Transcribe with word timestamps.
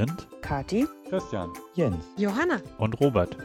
sind 0.00 0.26
Kati, 0.40 0.86
Christian, 1.10 1.50
Jens, 1.74 2.06
Johanna. 2.16 2.58
und 2.78 2.98
Robert 3.00 3.36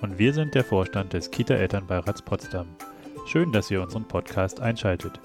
und 0.00 0.18
wir 0.18 0.32
sind 0.32 0.56
der 0.56 0.64
Vorstand 0.64 1.12
des 1.12 1.30
Kita-Elternbeirats 1.30 2.22
Potsdam. 2.22 2.66
Schön, 3.26 3.52
dass 3.52 3.70
ihr 3.70 3.80
unseren 3.80 4.08
Podcast 4.08 4.58
einschaltet. 4.58 5.20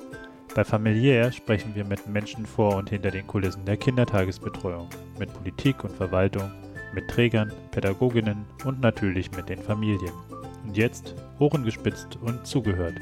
Bei 0.53 0.63
Familiär 0.63 1.31
sprechen 1.31 1.73
wir 1.73 1.85
mit 1.85 2.05
Menschen 2.05 2.45
vor 2.45 2.76
und 2.76 2.91
hinter 2.91 3.09
den 3.09 3.26
Kulissen 3.26 3.66
der 3.66 3.77
Kindertagesbetreuung, 3.77 4.88
mit 5.17 5.34
Politik 5.34 5.84
und 5.84 5.91
Verwaltung, 5.91 6.52
mit 6.93 7.09
Trägern, 7.09 7.52
Pädagoginnen 7.71 8.45
und 8.63 8.79
natürlich 8.79 9.31
mit 9.31 9.49
den 9.49 9.63
Familien. 9.63 10.13
Und 10.63 10.77
jetzt 10.77 11.15
Ohren 11.40 11.63
gespitzt 11.63 12.20
und 12.21 12.45
zugehört. 12.45 12.99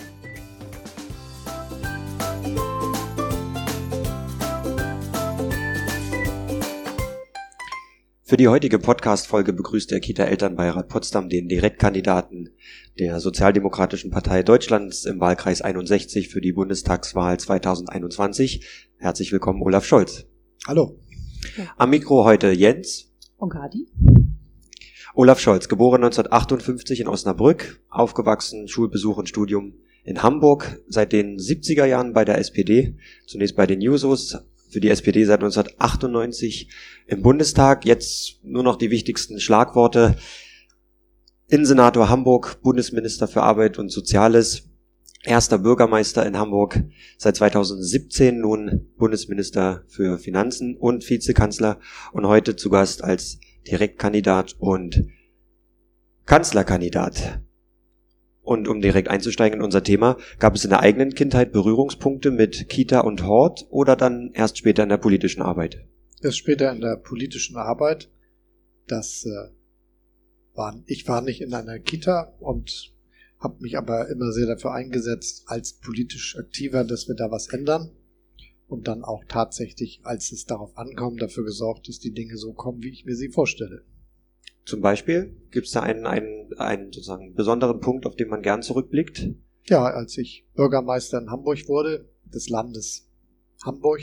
Für 8.33 8.37
die 8.37 8.47
heutige 8.47 8.79
Podcast-Folge 8.79 9.53
begrüßt 9.53 9.91
der 9.91 9.99
Kita-Elternbeirat 9.99 10.87
Potsdam 10.87 11.29
den 11.29 11.47
Direktkandidaten 11.47 12.49
der 12.97 13.19
Sozialdemokratischen 13.19 14.09
Partei 14.09 14.41
Deutschlands 14.41 15.05
im 15.05 15.19
Wahlkreis 15.19 15.61
61 15.61 16.29
für 16.29 16.41
die 16.41 16.51
Bundestagswahl 16.51 17.39
2021. 17.39 18.65
Herzlich 18.97 19.31
willkommen, 19.31 19.61
Olaf 19.61 19.85
Scholz. 19.85 20.25
Hallo. 20.65 20.99
Am 21.77 21.91
Mikro 21.91 22.25
heute 22.25 22.49
Jens. 22.49 23.13
Und 23.37 23.51
Kati? 23.51 23.85
Olaf 25.13 25.39
Scholz, 25.39 25.69
geboren 25.69 26.03
1958 26.03 27.01
in 27.01 27.07
Osnabrück, 27.07 27.83
aufgewachsen, 27.87 28.67
Schulbesuch 28.67 29.17
und 29.17 29.29
Studium 29.29 29.75
in 30.03 30.23
Hamburg, 30.23 30.81
seit 30.87 31.11
den 31.13 31.37
70er 31.37 31.85
Jahren 31.85 32.13
bei 32.13 32.25
der 32.25 32.39
SPD, 32.39 32.97
zunächst 33.27 33.55
bei 33.55 33.67
den 33.67 33.79
Jusos, 33.79 34.39
für 34.73 34.79
die 34.79 34.89
SPD 34.89 35.23
seit 35.23 35.39
1998 35.41 36.69
im 37.07 37.21
Bundestag, 37.21 37.85
jetzt 37.85 38.43
nur 38.43 38.63
noch 38.63 38.75
die 38.75 38.89
wichtigsten 38.89 39.39
Schlagworte. 39.39 40.15
Innensenator 41.47 42.09
Hamburg, 42.09 42.61
Bundesminister 42.63 43.27
für 43.27 43.43
Arbeit 43.43 43.77
und 43.77 43.89
Soziales, 43.89 44.63
erster 45.23 45.59
Bürgermeister 45.59 46.25
in 46.25 46.37
Hamburg, 46.37 46.83
seit 47.17 47.35
2017 47.35 48.39
nun 48.39 48.89
Bundesminister 48.97 49.83
für 49.87 50.17
Finanzen 50.17 50.75
und 50.75 51.07
Vizekanzler 51.07 51.79
und 52.11 52.27
heute 52.27 52.55
zu 52.55 52.69
Gast 52.69 53.03
als 53.03 53.39
Direktkandidat 53.67 54.55
und 54.59 55.05
Kanzlerkandidat. 56.25 57.42
Und 58.43 58.67
um 58.67 58.81
direkt 58.81 59.07
einzusteigen 59.07 59.59
in 59.59 59.65
unser 59.65 59.83
Thema, 59.83 60.17
gab 60.37 60.53
es 60.53 60.65
in 60.65 60.69
der 60.69 60.81
eigenen 60.81 61.13
Kindheit 61.13 61.53
Berührungspunkte 61.53 62.29
mit 62.29 62.67
Kita 62.67 62.99
und 62.99 63.25
Hort 63.25 63.65
oder 63.69 63.95
dann 63.95 64.31
erst 64.33 64.57
später 64.57 64.83
in 64.83 64.89
der 64.89 64.97
politischen 64.97 65.41
Arbeit? 65.41 65.85
Erst 66.21 66.39
später 66.39 66.71
in 66.71 66.81
der 66.81 66.97
politischen 66.97 67.55
Arbeit. 67.55 68.09
Das 68.85 69.25
äh, 69.25 69.53
war, 70.55 70.77
ich 70.87 71.07
war 71.07 71.21
nicht 71.21 71.41
in 71.41 71.53
einer 71.53 71.79
Kita 71.79 72.33
und 72.39 72.93
habe 73.39 73.61
mich 73.61 73.77
aber 73.77 74.09
immer 74.09 74.31
sehr 74.33 74.45
dafür 74.45 74.73
eingesetzt, 74.73 75.43
als 75.47 75.79
politisch 75.79 76.37
aktiver, 76.37 76.83
dass 76.83 77.07
wir 77.07 77.15
da 77.15 77.31
was 77.31 77.47
ändern. 77.47 77.91
Und 78.67 78.87
dann 78.87 79.03
auch 79.03 79.23
tatsächlich, 79.27 80.01
als 80.03 80.31
es 80.31 80.45
darauf 80.45 80.77
ankommt, 80.77 81.21
dafür 81.21 81.45
gesorgt, 81.45 81.87
dass 81.87 81.99
die 81.99 82.13
Dinge 82.13 82.37
so 82.37 82.53
kommen, 82.53 82.81
wie 82.81 82.89
ich 82.89 83.05
mir 83.05 83.15
sie 83.15 83.29
vorstelle. 83.29 83.83
Zum 84.65 84.81
Beispiel 84.81 85.35
gibt 85.51 85.67
es 85.67 85.73
da 85.73 85.81
einen, 85.81 86.05
einen, 86.05 86.53
einen 86.57 86.91
sozusagen 86.91 87.33
besonderen 87.33 87.79
Punkt, 87.79 88.05
auf 88.05 88.15
den 88.15 88.29
man 88.29 88.41
gern 88.41 88.61
zurückblickt? 88.61 89.29
Ja, 89.65 89.83
als 89.83 90.17
ich 90.17 90.45
Bürgermeister 90.55 91.19
in 91.19 91.29
Hamburg 91.29 91.67
wurde, 91.67 92.09
des 92.25 92.49
Landes 92.49 93.09
Hamburg, 93.63 94.01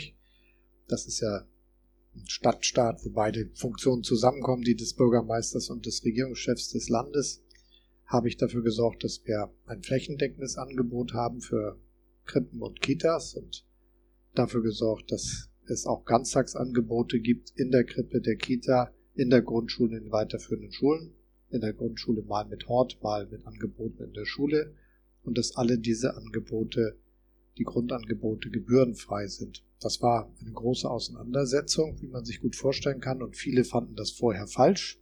das 0.89 1.07
ist 1.07 1.21
ja 1.21 1.47
ein 2.15 2.27
Stadtstaat, 2.27 3.05
wo 3.05 3.11
beide 3.11 3.51
Funktionen 3.55 4.03
zusammenkommen, 4.03 4.63
die 4.63 4.77
des 4.77 4.95
Bürgermeisters 4.95 5.71
und 5.71 5.87
des 5.87 6.05
Regierungschefs 6.05 6.71
des 6.71 6.89
Landes, 6.89 7.43
habe 8.07 8.29
ich 8.29 8.37
dafür 8.37 8.63
gesorgt, 8.63 9.05
dass 9.05 9.25
wir 9.25 9.53
ein 9.67 9.83
flächendeckendes 9.83 10.57
Angebot 10.57 11.15
haben 11.15 11.41
für 11.41 11.79
Krippen 12.27 12.61
und 12.61 12.81
Kitas 12.81 13.35
und 13.35 13.65
dafür 14.35 14.63
gesorgt, 14.63 15.13
dass 15.13 15.49
es 15.67 15.87
auch 15.87 16.05
Ganztagsangebote 16.05 17.21
gibt 17.21 17.53
in 17.55 17.71
der 17.71 17.85
Krippe, 17.85 18.21
der 18.21 18.37
Kita, 18.37 18.93
in 19.15 19.31
der 19.31 19.43
Grundschule, 19.43 19.99
in 19.99 20.05
den 20.05 20.13
weiterführenden 20.13 20.73
Schulen, 20.73 21.13
in 21.51 21.61
der 21.61 21.73
Grundschule 21.73 22.23
mal 22.23 22.47
mit 22.47 22.69
Hort, 22.69 23.03
mal 23.03 23.27
mit 23.27 23.47
Angeboten 23.47 24.05
in 24.05 24.13
der 24.13 24.27
Schule 24.27 24.75
und 25.23 25.37
dass 25.37 25.57
alle 25.57 25.79
diese 25.79 26.17
Angebote, 26.17 26.97
die 27.59 27.65
Grundangebote, 27.65 28.51
gebührenfrei 28.51 29.27
sind. 29.27 29.65
Das 29.81 30.01
war 30.01 30.33
eine 30.41 30.53
große 30.53 30.89
Auseinandersetzung, 30.89 32.01
wie 32.01 32.07
man 32.07 32.25
sich 32.25 32.41
gut 32.41 32.55
vorstellen 32.57 33.01
kann, 33.01 33.23
und 33.23 33.37
viele 33.37 33.65
fanden 33.65 33.97
das 33.97 34.11
vorher 34.11 34.47
falsch, 34.47 35.01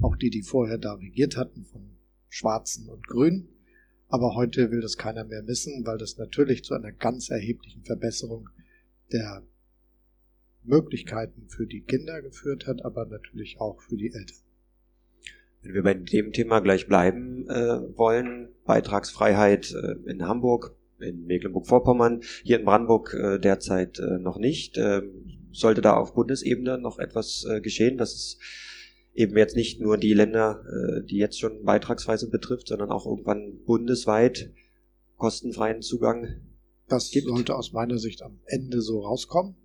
auch 0.00 0.16
die, 0.16 0.30
die 0.30 0.42
vorher 0.42 0.78
da 0.78 0.94
regiert 0.94 1.36
hatten, 1.36 1.64
von 1.64 1.96
Schwarzen 2.28 2.88
und 2.88 3.06
Grünen. 3.06 3.48
Aber 4.08 4.34
heute 4.34 4.70
will 4.70 4.80
das 4.80 4.96
keiner 4.96 5.24
mehr 5.24 5.42
missen, 5.42 5.84
weil 5.86 5.98
das 5.98 6.18
natürlich 6.18 6.64
zu 6.64 6.74
einer 6.74 6.92
ganz 6.92 7.30
erheblichen 7.30 7.84
Verbesserung 7.84 8.48
der 9.12 9.42
Möglichkeiten 10.64 11.48
für 11.48 11.66
die 11.66 11.80
Kinder 11.82 12.22
geführt 12.22 12.66
hat, 12.66 12.84
aber 12.84 13.06
natürlich 13.06 13.60
auch 13.60 13.80
für 13.82 13.96
die 13.96 14.12
Eltern. 14.12 14.38
Wenn 15.62 15.74
wir 15.74 15.82
bei 15.82 15.94
dem 15.94 16.32
Thema 16.32 16.60
gleich 16.60 16.88
bleiben 16.88 17.48
äh, 17.48 17.96
wollen, 17.96 18.48
Beitragsfreiheit 18.64 19.72
äh, 19.72 20.10
in 20.10 20.26
Hamburg, 20.26 20.76
in 20.98 21.24
Mecklenburg-Vorpommern, 21.26 22.20
hier 22.42 22.58
in 22.58 22.64
Brandenburg 22.64 23.14
äh, 23.14 23.38
derzeit 23.38 23.98
äh, 23.98 24.18
noch 24.18 24.38
nicht. 24.38 24.76
Äh, 24.76 25.02
sollte 25.52 25.82
da 25.82 25.94
auf 25.96 26.14
Bundesebene 26.14 26.78
noch 26.78 26.98
etwas 26.98 27.44
äh, 27.48 27.60
geschehen, 27.60 27.98
dass 27.98 28.14
es 28.14 28.38
eben 29.14 29.36
jetzt 29.36 29.54
nicht 29.56 29.80
nur 29.80 29.98
die 29.98 30.14
Länder, 30.14 30.64
äh, 30.66 31.06
die 31.06 31.18
jetzt 31.18 31.38
schon 31.38 31.64
beitragsfrei 31.64 32.16
sind, 32.16 32.32
betrifft, 32.32 32.68
sondern 32.68 32.90
auch 32.90 33.06
irgendwann 33.06 33.58
bundesweit 33.64 34.50
kostenfreien 35.16 35.82
Zugang 35.82 36.40
Das 36.88 37.10
gibt? 37.10 37.26
sollte 37.28 37.54
aus 37.54 37.72
meiner 37.72 37.98
Sicht 37.98 38.22
am 38.22 38.40
Ende 38.46 38.80
so 38.80 39.00
rauskommen. 39.00 39.56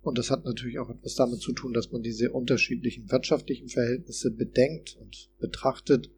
Und 0.00 0.16
das 0.16 0.30
hat 0.30 0.44
natürlich 0.44 0.78
auch 0.78 0.90
etwas 0.90 1.16
damit 1.16 1.40
zu 1.40 1.52
tun, 1.52 1.72
dass 1.72 1.90
man 1.90 2.02
diese 2.02 2.32
unterschiedlichen 2.32 3.10
wirtschaftlichen 3.10 3.68
Verhältnisse 3.68 4.30
bedenkt 4.30 4.96
und 5.00 5.30
betrachtet. 5.38 6.10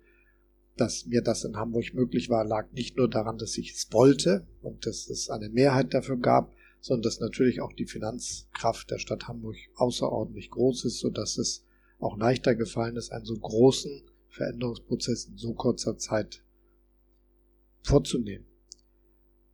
Dass 0.77 1.07
mir 1.07 1.23
das 1.23 1.45
in 1.45 1.57
Hamburg 1.57 1.93
möglich 1.93 2.31
war, 2.31 2.45
lag 2.45 2.73
nicht 2.73 2.97
nur 2.97 3.09
daran, 3.09 3.39
dass 3.39 3.59
ich 3.59 3.73
es 3.73 3.93
wollte 3.93 4.47
und 4.63 4.87
dass 4.87 5.09
es 5.11 5.29
eine 5.29 5.49
Mehrheit 5.49 5.93
dafür 5.93 6.17
gab, 6.17 6.55
sondern 6.81 7.03
dass 7.03 7.21
natürlich 7.21 7.61
auch 7.61 7.73
die 7.73 7.87
Finanzkraft 7.87 8.91
der 8.91 8.99
Stadt 8.99 9.29
Hamburg 9.29 9.57
außerordentlich 9.75 10.51
groß 10.51 10.87
ist, 10.87 11.01
sodass 11.01 11.37
es 11.39 11.67
auch 11.99 12.17
leichter 12.17 12.55
gefallen 12.55 12.97
ist, 12.97 13.13
einen 13.13 13.27
so 13.27 13.37
großen 13.37 14.03
Veränderungsprozess 14.29 15.27
in 15.27 15.37
so 15.37 15.53
kurzer 15.53 15.99
Zeit 15.99 16.43
vorzunehmen. 17.83 18.47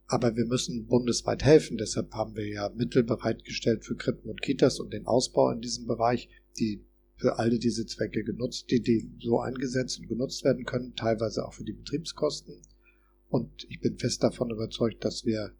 Aber 0.07 0.35
wir 0.35 0.45
müssen 0.45 0.87
bundesweit 0.87 1.43
helfen. 1.43 1.77
Deshalb 1.77 2.13
haben 2.13 2.35
wir 2.35 2.47
ja 2.47 2.69
Mittel 2.69 3.03
bereitgestellt 3.03 3.83
für 3.83 3.95
Krippen 3.95 4.29
und 4.29 4.41
Kitas 4.41 4.79
und 4.79 4.93
den 4.93 5.05
Ausbau 5.05 5.51
in 5.51 5.61
diesem 5.61 5.85
Bereich, 5.85 6.29
die 6.57 6.85
für 7.17 7.39
alle 7.39 7.59
diese 7.59 7.85
Zwecke 7.85 8.23
genutzt, 8.23 8.71
die, 8.71 8.81
die 8.81 9.11
so 9.19 9.39
eingesetzt 9.39 9.99
und 9.99 10.07
genutzt 10.07 10.43
werden 10.45 10.65
können, 10.65 10.95
teilweise 10.95 11.45
auch 11.45 11.53
für 11.53 11.65
die 11.65 11.73
Betriebskosten. 11.73 12.61
Und 13.29 13.65
ich 13.69 13.81
bin 13.81 13.97
fest 13.97 14.23
davon 14.23 14.49
überzeugt, 14.51 15.03
dass 15.03 15.25
wir 15.25 15.51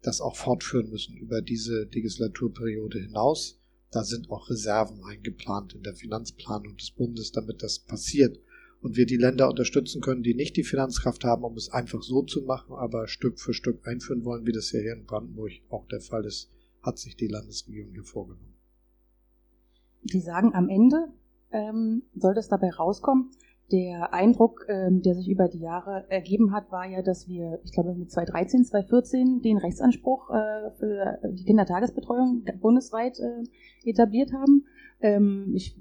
das 0.00 0.20
auch 0.20 0.36
fortführen 0.36 0.88
müssen 0.90 1.16
über 1.16 1.42
diese 1.42 1.82
Legislaturperiode 1.92 2.98
hinaus. 2.98 3.60
Da 3.90 4.04
sind 4.04 4.30
auch 4.30 4.48
Reserven 4.48 5.04
eingeplant 5.04 5.74
in 5.74 5.82
der 5.82 5.94
Finanzplanung 5.94 6.76
des 6.76 6.92
Bundes, 6.92 7.30
damit 7.32 7.62
das 7.62 7.80
passiert 7.80 8.38
und 8.82 8.96
wir 8.96 9.06
die 9.06 9.16
Länder 9.16 9.48
unterstützen 9.48 10.02
können, 10.02 10.22
die 10.22 10.34
nicht 10.34 10.56
die 10.56 10.64
Finanzkraft 10.64 11.24
haben, 11.24 11.44
um 11.44 11.56
es 11.56 11.70
einfach 11.70 12.02
so 12.02 12.22
zu 12.22 12.42
machen, 12.42 12.74
aber 12.74 13.06
Stück 13.06 13.38
für 13.38 13.54
Stück 13.54 13.86
einführen 13.86 14.24
wollen, 14.24 14.46
wie 14.46 14.52
das 14.52 14.72
ja 14.72 14.80
hier 14.80 14.94
in 14.94 15.04
Brandenburg 15.04 15.52
auch 15.70 15.86
der 15.86 16.00
Fall 16.00 16.24
ist, 16.24 16.50
hat 16.82 16.98
sich 16.98 17.16
die 17.16 17.28
Landesregierung 17.28 17.92
hier 17.92 18.04
vorgenommen. 18.04 18.54
Die 20.02 20.20
sagen 20.20 20.52
am 20.54 20.68
Ende, 20.68 21.08
ähm, 21.52 22.02
soll 22.16 22.34
das 22.34 22.48
dabei 22.48 22.70
rauskommen. 22.70 23.30
Der 23.70 24.12
Eindruck, 24.12 24.66
ähm, 24.68 25.00
der 25.00 25.14
sich 25.14 25.30
über 25.30 25.48
die 25.48 25.60
Jahre 25.60 26.04
ergeben 26.10 26.52
hat, 26.52 26.70
war 26.72 26.86
ja, 26.86 27.02
dass 27.02 27.28
wir, 27.28 27.60
ich 27.64 27.72
glaube, 27.72 27.94
mit 27.94 28.10
2013, 28.10 28.64
2014 28.64 29.40
den 29.42 29.58
Rechtsanspruch 29.58 30.28
äh, 30.30 30.70
für 30.72 31.18
die 31.30 31.44
Kindertagesbetreuung 31.44 32.44
bundesweit 32.60 33.18
äh, 33.20 33.88
etabliert 33.88 34.32
haben. 34.32 34.66
Ähm, 35.00 35.52
ich 35.54 35.76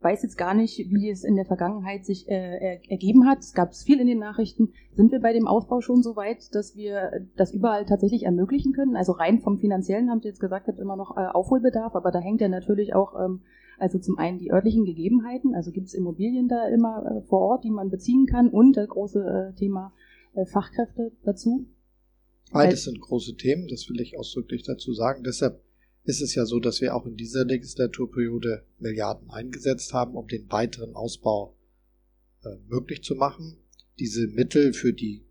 weiß 0.00 0.22
jetzt 0.22 0.38
gar 0.38 0.54
nicht, 0.54 0.78
wie 0.90 1.10
es 1.10 1.24
in 1.24 1.34
der 1.34 1.44
Vergangenheit 1.44 2.04
sich 2.04 2.28
äh, 2.28 2.78
ergeben 2.88 3.26
hat. 3.26 3.40
Es 3.40 3.52
gab 3.52 3.72
es 3.72 3.82
viel 3.82 4.00
in 4.00 4.06
den 4.06 4.18
Nachrichten. 4.18 4.72
Sind 4.94 5.10
wir 5.10 5.20
bei 5.20 5.32
dem 5.32 5.48
Aufbau 5.48 5.80
schon 5.80 6.02
so 6.02 6.14
weit, 6.14 6.54
dass 6.54 6.76
wir 6.76 7.26
das 7.36 7.52
überall 7.52 7.84
tatsächlich 7.84 8.24
ermöglichen 8.24 8.72
können? 8.72 8.96
Also 8.96 9.12
rein 9.12 9.40
vom 9.40 9.58
finanziellen 9.58 10.10
haben 10.10 10.20
Sie 10.20 10.28
jetzt 10.28 10.40
gesagt, 10.40 10.68
hat 10.68 10.78
immer 10.78 10.96
noch 10.96 11.16
äh, 11.16 11.26
Aufholbedarf, 11.26 11.96
aber 11.96 12.10
da 12.10 12.20
hängt 12.20 12.40
ja 12.40 12.48
natürlich 12.48 12.94
auch 12.94 13.18
ähm, 13.18 13.40
also 13.78 13.98
zum 13.98 14.18
einen 14.18 14.38
die 14.38 14.50
örtlichen 14.50 14.84
Gegebenheiten, 14.84 15.54
also 15.54 15.70
gibt 15.70 15.86
es 15.86 15.94
Immobilien 15.94 16.48
da 16.48 16.68
immer 16.68 17.04
äh, 17.04 17.22
vor 17.22 17.40
Ort, 17.40 17.64
die 17.64 17.70
man 17.70 17.90
beziehen 17.90 18.26
kann 18.26 18.48
und 18.48 18.76
das 18.76 18.88
große 18.88 19.52
äh, 19.54 19.58
Thema 19.58 19.92
äh, 20.34 20.44
Fachkräfte 20.46 21.12
dazu. 21.24 21.66
Beides 22.52 22.84
sind 22.84 23.00
große 23.00 23.36
Themen, 23.36 23.68
das 23.68 23.88
will 23.88 24.00
ich 24.00 24.18
ausdrücklich 24.18 24.62
dazu 24.62 24.92
sagen. 24.94 25.22
Deshalb 25.22 25.60
ist 26.08 26.22
es 26.22 26.34
ja 26.34 26.46
so, 26.46 26.58
dass 26.58 26.80
wir 26.80 26.96
auch 26.96 27.04
in 27.04 27.16
dieser 27.18 27.44
Legislaturperiode 27.44 28.64
Milliarden 28.78 29.28
eingesetzt 29.28 29.92
haben, 29.92 30.14
um 30.14 30.26
den 30.26 30.50
weiteren 30.50 30.94
Ausbau 30.94 31.54
äh, 32.42 32.56
möglich 32.66 33.02
zu 33.02 33.14
machen. 33.14 33.58
Diese 33.98 34.26
Mittel 34.26 34.72
für 34.72 34.94
die 34.94 35.26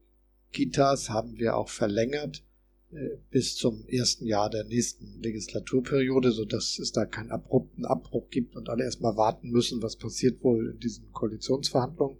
Kitas 0.53 1.09
haben 1.09 1.39
wir 1.39 1.57
auch 1.57 1.69
verlängert 1.69 2.44
äh, 2.91 3.18
bis 3.31 3.56
zum 3.56 3.88
ersten 3.88 4.27
Jahr 4.27 4.51
der 4.51 4.65
nächsten 4.65 5.19
Legislaturperiode, 5.19 6.31
so 6.31 6.45
dass 6.45 6.77
es 6.77 6.91
da 6.91 7.07
keinen 7.07 7.31
abrupten 7.31 7.83
Abbruch 7.83 8.30
gibt 8.30 8.56
und 8.56 8.69
alle 8.69 8.83
erstmal 8.83 9.18
warten 9.18 9.50
müssen, 9.50 9.81
was 9.81 9.95
passiert 9.95 10.44
wohl 10.44 10.73
in 10.73 10.80
diesen 10.80 11.12
Koalitionsverhandlungen. 11.12 12.19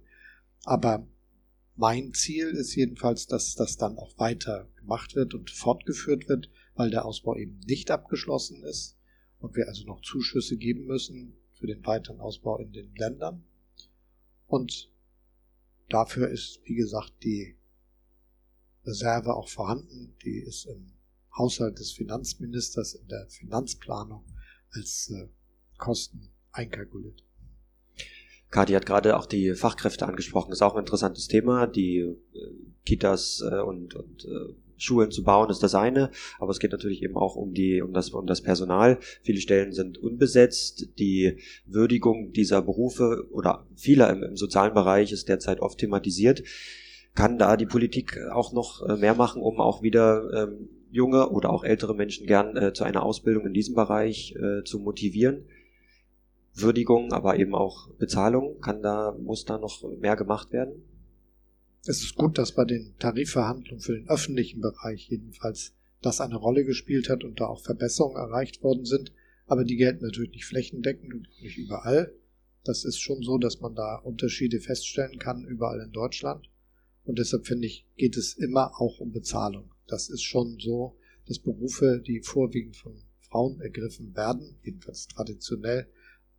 Aber 0.64 1.06
mein 1.76 2.12
Ziel 2.12 2.48
ist 2.48 2.74
jedenfalls, 2.74 3.28
dass 3.28 3.54
das 3.54 3.76
dann 3.76 3.98
auch 3.98 4.18
weiter 4.18 4.68
gemacht 4.74 5.14
wird 5.14 5.34
und 5.34 5.48
fortgeführt 5.48 6.28
wird 6.28 6.50
weil 6.78 6.90
der 6.90 7.04
Ausbau 7.04 7.34
eben 7.34 7.58
nicht 7.66 7.90
abgeschlossen 7.90 8.62
ist 8.62 8.96
und 9.40 9.56
wir 9.56 9.66
also 9.66 9.84
noch 9.84 10.00
Zuschüsse 10.00 10.56
geben 10.56 10.84
müssen 10.84 11.34
für 11.54 11.66
den 11.66 11.84
weiteren 11.84 12.20
Ausbau 12.20 12.56
in 12.58 12.72
den 12.72 12.94
Ländern. 12.94 13.44
Und 14.46 14.88
dafür 15.88 16.28
ist, 16.28 16.60
wie 16.64 16.76
gesagt, 16.76 17.14
die 17.24 17.56
Reserve 18.86 19.34
auch 19.34 19.48
vorhanden. 19.48 20.14
Die 20.24 20.38
ist 20.38 20.66
im 20.66 20.92
Haushalt 21.36 21.80
des 21.80 21.90
Finanzministers 21.90 22.94
in 22.94 23.08
der 23.08 23.26
Finanzplanung 23.28 24.24
als 24.70 25.10
äh, 25.10 25.28
Kosten 25.78 26.30
einkalkuliert. 26.52 27.24
Kati 28.50 28.74
hat 28.74 28.86
gerade 28.86 29.16
auch 29.16 29.26
die 29.26 29.54
Fachkräfte 29.54 30.06
angesprochen. 30.06 30.50
Das 30.50 30.58
ist 30.58 30.62
auch 30.62 30.74
ein 30.74 30.80
interessantes 30.80 31.26
Thema. 31.26 31.66
Die 31.66 31.98
äh, 31.98 32.16
Kitas 32.86 33.42
äh, 33.42 33.58
und, 33.58 33.94
und 33.94 34.24
äh, 34.24 34.67
Schulen 34.78 35.10
zu 35.10 35.22
bauen, 35.22 35.50
ist 35.50 35.62
das 35.62 35.74
eine, 35.74 36.10
aber 36.38 36.50
es 36.50 36.58
geht 36.58 36.72
natürlich 36.72 37.02
eben 37.02 37.16
auch 37.16 37.36
um 37.36 37.52
die, 37.52 37.82
um 37.82 37.92
das, 37.92 38.10
um 38.10 38.26
das 38.26 38.40
Personal. 38.40 38.98
Viele 39.22 39.40
Stellen 39.40 39.72
sind 39.72 39.98
unbesetzt. 39.98 40.88
Die 40.98 41.38
Würdigung 41.66 42.32
dieser 42.32 42.62
Berufe 42.62 43.26
oder 43.30 43.66
vieler 43.74 44.10
im, 44.10 44.22
im 44.22 44.36
sozialen 44.36 44.74
Bereich 44.74 45.12
ist 45.12 45.28
derzeit 45.28 45.60
oft 45.60 45.78
thematisiert. 45.78 46.42
Kann 47.14 47.38
da 47.38 47.56
die 47.56 47.66
Politik 47.66 48.18
auch 48.30 48.52
noch 48.52 48.88
äh, 48.88 48.96
mehr 48.96 49.14
machen, 49.14 49.42
um 49.42 49.60
auch 49.60 49.82
wieder 49.82 50.30
ähm, 50.32 50.68
junge 50.90 51.28
oder 51.30 51.50
auch 51.50 51.64
ältere 51.64 51.94
Menschen 51.94 52.26
gern 52.26 52.56
äh, 52.56 52.72
zu 52.72 52.84
einer 52.84 53.02
Ausbildung 53.02 53.46
in 53.46 53.54
diesem 53.54 53.74
Bereich 53.74 54.34
äh, 54.36 54.62
zu 54.64 54.78
motivieren? 54.78 55.44
Würdigung, 56.54 57.12
aber 57.12 57.38
eben 57.38 57.54
auch 57.54 57.88
Bezahlung, 57.98 58.60
kann 58.60 58.82
da, 58.82 59.16
muss 59.20 59.44
da 59.44 59.58
noch 59.58 59.82
mehr 60.00 60.16
gemacht 60.16 60.52
werden? 60.52 60.82
Es 61.88 62.02
ist 62.02 62.16
gut, 62.16 62.36
dass 62.36 62.52
bei 62.52 62.66
den 62.66 62.94
Tarifverhandlungen 62.98 63.80
für 63.80 63.94
den 63.94 64.10
öffentlichen 64.10 64.60
Bereich 64.60 65.08
jedenfalls 65.08 65.72
das 66.02 66.20
eine 66.20 66.36
Rolle 66.36 66.66
gespielt 66.66 67.08
hat 67.08 67.24
und 67.24 67.40
da 67.40 67.46
auch 67.46 67.62
Verbesserungen 67.62 68.18
erreicht 68.18 68.62
worden 68.62 68.84
sind. 68.84 69.14
Aber 69.46 69.64
die 69.64 69.76
gelten 69.76 70.04
natürlich 70.04 70.32
nicht 70.32 70.44
flächendeckend 70.44 71.14
und 71.14 71.28
nicht 71.40 71.56
überall. 71.56 72.12
Das 72.62 72.84
ist 72.84 73.00
schon 73.00 73.22
so, 73.22 73.38
dass 73.38 73.62
man 73.62 73.74
da 73.74 73.96
Unterschiede 73.96 74.60
feststellen 74.60 75.18
kann, 75.18 75.46
überall 75.46 75.80
in 75.80 75.90
Deutschland. 75.90 76.50
Und 77.06 77.18
deshalb 77.18 77.46
finde 77.46 77.66
ich, 77.66 77.86
geht 77.96 78.18
es 78.18 78.34
immer 78.34 78.78
auch 78.78 79.00
um 79.00 79.10
Bezahlung. 79.10 79.72
Das 79.86 80.10
ist 80.10 80.24
schon 80.24 80.58
so, 80.60 80.94
dass 81.26 81.38
Berufe, 81.38 82.02
die 82.06 82.20
vorwiegend 82.20 82.76
von 82.76 83.02
Frauen 83.18 83.62
ergriffen 83.62 84.14
werden, 84.14 84.58
jedenfalls 84.62 85.06
traditionell, 85.06 85.88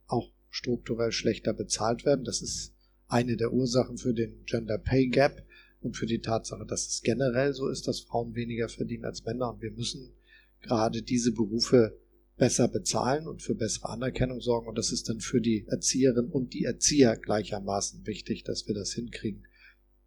auch 0.06 0.32
strukturell 0.52 1.12
schlechter 1.12 1.54
bezahlt 1.54 2.06
werden. 2.06 2.24
Das 2.24 2.44
ist 2.44 2.76
eine 3.10 3.36
der 3.36 3.52
Ursachen 3.52 3.98
für 3.98 4.14
den 4.14 4.46
Gender 4.46 4.78
Pay 4.78 5.08
Gap 5.08 5.44
und 5.82 5.98
für 5.98 6.06
die 6.06 6.20
Tatsache, 6.20 6.66
dass 6.66 6.88
es 6.88 7.02
generell 7.02 7.54
so 7.54 7.68
ist, 7.68 7.88
dass 7.88 8.00
Frauen 8.00 8.36
weniger 8.36 8.70
verdienen 8.70 9.06
als 9.06 9.26
Männer. 9.26 9.54
Und 9.54 9.62
wir 9.62 9.72
müssen 9.72 10.14
gerade 10.62 11.02
diese 11.02 11.32
Berufe 11.32 11.98
besser 12.38 12.68
bezahlen 12.68 13.28
und 13.28 13.42
für 13.42 13.56
bessere 13.56 13.90
Anerkennung 13.90 14.42
sorgen. 14.42 14.68
Und 14.68 14.78
das 14.78 14.92
ist 14.92 15.10
dann 15.10 15.20
für 15.20 15.42
die 15.42 15.66
Erzieherin 15.68 16.28
und 16.28 16.54
die 16.54 16.64
Erzieher 16.64 17.18
gleichermaßen 17.18 18.06
wichtig, 18.06 18.44
dass 18.44 18.68
wir 18.68 18.76
das 18.76 18.94
hinkriegen. 18.94 19.46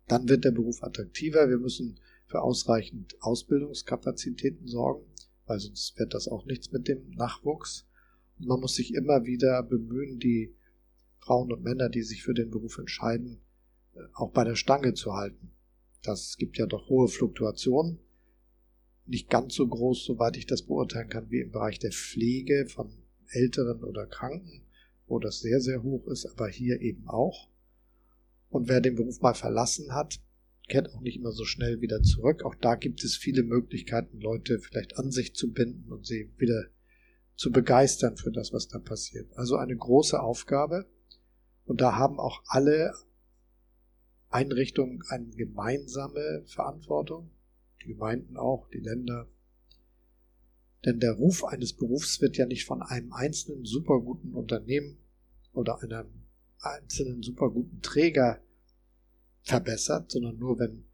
Dann 0.08 0.28
wird 0.28 0.44
der 0.44 0.52
Beruf 0.52 0.82
attraktiver. 0.82 1.48
Wir 1.48 1.58
müssen 1.58 1.98
für 2.26 2.42
ausreichend 2.42 3.16
Ausbildungskapazitäten 3.20 4.66
sorgen, 4.66 5.04
weil 5.46 5.58
sonst 5.58 5.98
wird 5.98 6.14
das 6.14 6.28
auch 6.28 6.46
nichts 6.46 6.70
mit 6.72 6.88
dem 6.88 7.10
Nachwuchs. 7.10 7.86
Und 8.38 8.46
man 8.46 8.60
muss 8.60 8.76
sich 8.76 8.94
immer 8.94 9.24
wieder 9.24 9.62
bemühen, 9.62 10.18
die 10.18 10.54
Frauen 11.22 11.52
und 11.52 11.62
Männer, 11.62 11.88
die 11.88 12.02
sich 12.02 12.22
für 12.22 12.34
den 12.34 12.50
Beruf 12.50 12.78
entscheiden, 12.78 13.40
äh, 13.94 14.00
auch 14.14 14.32
bei 14.32 14.44
der 14.44 14.56
Stange 14.56 14.94
zu 14.94 15.14
halten. 15.14 15.52
Das 16.02 16.36
gibt 16.36 16.58
ja 16.58 16.66
doch 16.66 16.88
hohe 16.88 17.08
Fluktuationen. 17.08 18.00
Nicht 19.06 19.30
ganz 19.30 19.54
so 19.54 19.66
groß, 19.66 20.04
soweit 20.04 20.36
ich 20.36 20.46
das 20.46 20.62
beurteilen 20.62 21.08
kann, 21.08 21.30
wie 21.30 21.40
im 21.40 21.52
Bereich 21.52 21.78
der 21.78 21.92
Pflege 21.92 22.66
von 22.66 22.92
Älteren 23.28 23.82
oder 23.84 24.06
Kranken, 24.06 24.62
wo 25.06 25.18
das 25.18 25.40
sehr, 25.40 25.60
sehr 25.60 25.82
hoch 25.82 26.06
ist, 26.08 26.26
aber 26.26 26.48
hier 26.48 26.80
eben 26.80 27.08
auch. 27.08 27.48
Und 28.48 28.68
wer 28.68 28.80
den 28.80 28.96
Beruf 28.96 29.20
mal 29.20 29.34
verlassen 29.34 29.94
hat, 29.94 30.20
kehrt 30.68 30.92
auch 30.94 31.00
nicht 31.00 31.16
immer 31.16 31.32
so 31.32 31.44
schnell 31.44 31.80
wieder 31.80 32.02
zurück. 32.02 32.44
Auch 32.44 32.54
da 32.54 32.74
gibt 32.74 33.04
es 33.04 33.16
viele 33.16 33.42
Möglichkeiten, 33.42 34.20
Leute 34.20 34.58
vielleicht 34.58 34.98
an 34.98 35.10
sich 35.10 35.34
zu 35.34 35.52
binden 35.52 35.90
und 35.92 36.06
sie 36.06 36.30
wieder 36.38 36.66
zu 37.36 37.50
begeistern 37.50 38.16
für 38.16 38.30
das, 38.30 38.52
was 38.52 38.68
da 38.68 38.78
passiert. 38.78 39.30
Also 39.36 39.56
eine 39.56 39.76
große 39.76 40.20
Aufgabe. 40.20 40.86
Und 41.64 41.80
da 41.80 41.96
haben 41.96 42.18
auch 42.18 42.42
alle 42.46 42.92
Einrichtungen 44.28 45.02
eine 45.08 45.30
gemeinsame 45.30 46.42
Verantwortung, 46.46 47.30
die 47.82 47.88
Gemeinden 47.88 48.36
auch, 48.36 48.68
die 48.68 48.80
Länder. 48.80 49.28
Denn 50.84 50.98
der 50.98 51.12
Ruf 51.12 51.44
eines 51.44 51.74
Berufs 51.74 52.20
wird 52.20 52.36
ja 52.36 52.46
nicht 52.46 52.64
von 52.64 52.82
einem 52.82 53.12
einzelnen 53.12 53.64
superguten 53.64 54.34
Unternehmen 54.34 54.98
oder 55.52 55.80
einem 55.82 56.24
einzelnen 56.60 57.22
superguten 57.22 57.82
Träger 57.82 58.42
verbessert, 59.42 60.10
sondern 60.10 60.38
nur 60.38 60.58
wenn 60.58 60.84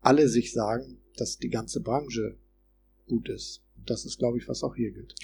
alle 0.00 0.28
sich 0.28 0.52
sagen, 0.52 0.98
dass 1.16 1.38
die 1.38 1.48
ganze 1.48 1.80
Branche 1.80 2.36
gut 3.06 3.28
ist. 3.28 3.62
Und 3.76 3.90
das 3.90 4.04
ist, 4.04 4.18
glaube 4.18 4.38
ich, 4.38 4.48
was 4.48 4.62
auch 4.62 4.76
hier 4.76 4.92
gilt. 4.92 5.14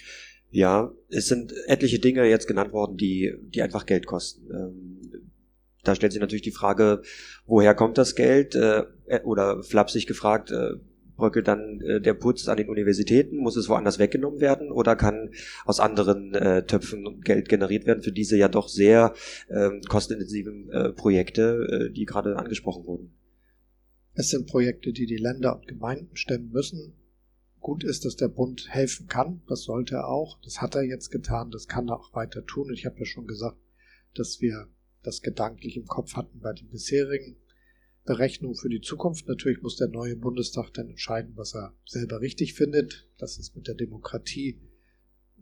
Ja, 0.51 0.93
es 1.09 1.29
sind 1.29 1.55
etliche 1.67 2.01
Dinge 2.01 2.29
jetzt 2.29 2.49
genannt 2.49 2.73
worden, 2.73 2.97
die, 2.97 3.33
die 3.41 3.63
einfach 3.63 3.87
Geld 3.87 4.07
kosten. 4.07 4.49
Ähm, 4.53 5.01
da 5.85 5.95
stellt 5.95 6.13
sich 6.13 6.21
natürlich 6.21 6.43
die 6.43 6.51
Frage, 6.51 7.03
woher 7.47 7.75
kommt 7.75 7.99
das 7.99 8.15
Geld? 8.15 8.55
Äh, 8.55 8.85
äh, 9.07 9.23
oder 9.23 9.63
flapsig 9.63 10.07
gefragt, 10.07 10.51
äh, 10.51 10.73
bröckelt 11.17 11.49
dann 11.49 11.81
der 11.81 12.15
Putz 12.15 12.49
an 12.49 12.57
den 12.57 12.71
Universitäten? 12.71 13.37
Muss 13.37 13.55
es 13.55 13.69
woanders 13.69 13.99
weggenommen 13.99 14.41
werden? 14.41 14.73
Oder 14.73 14.97
kann 14.97 15.33
aus 15.67 15.79
anderen 15.79 16.33
Töpfen 16.67 17.21
Geld 17.21 17.51
generiert 17.51 17.85
werden 17.85 18.03
für 18.03 18.11
diese 18.11 18.39
ja 18.39 18.49
doch 18.49 18.69
sehr 18.69 19.13
ähm, 19.51 19.83
kostenintensiven 19.87 20.71
Projekte, 20.97 21.91
die 21.95 22.07
gerade 22.07 22.39
angesprochen 22.39 22.87
wurden? 22.87 23.13
Es 24.15 24.31
sind 24.31 24.47
Projekte, 24.47 24.95
die 24.95 25.05
die 25.05 25.19
Länder 25.19 25.57
und 25.57 25.69
Gemeinden 25.69 26.17
stemmen 26.17 26.53
müssen 26.53 26.95
gut 27.61 27.85
ist, 27.85 28.05
dass 28.05 28.17
der 28.17 28.29
Bund 28.29 28.67
helfen 28.69 29.07
kann. 29.07 29.43
Das 29.47 29.63
sollte 29.63 29.97
er 29.97 30.09
auch. 30.09 30.41
Das 30.43 30.61
hat 30.61 30.75
er 30.75 30.83
jetzt 30.83 31.11
getan. 31.11 31.51
Das 31.51 31.69
kann 31.69 31.89
er 31.89 31.99
auch 31.99 32.15
weiter 32.15 32.45
tun. 32.45 32.73
Ich 32.73 32.87
habe 32.87 32.99
ja 32.99 33.05
schon 33.05 33.27
gesagt, 33.27 33.59
dass 34.15 34.41
wir 34.41 34.69
das 35.03 35.23
gedanklich 35.23 35.77
im 35.77 35.87
Kopf 35.87 36.15
hatten 36.15 36.41
bei 36.41 36.53
den 36.53 36.69
bisherigen 36.69 37.37
Berechnungen 38.05 38.57
für 38.57 38.69
die 38.69 38.81
Zukunft. 38.81 39.29
Natürlich 39.29 39.63
muss 39.63 39.77
der 39.77 39.89
neue 39.89 40.17
Bundestag 40.17 40.73
dann 40.73 40.91
entscheiden, 40.91 41.33
was 41.37 41.55
er 41.55 41.75
selber 41.85 42.21
richtig 42.21 42.55
findet. 42.55 43.09
Das 43.19 43.39
ist 43.39 43.55
mit 43.55 43.69
der 43.69 43.75
Demokratie 43.75 44.61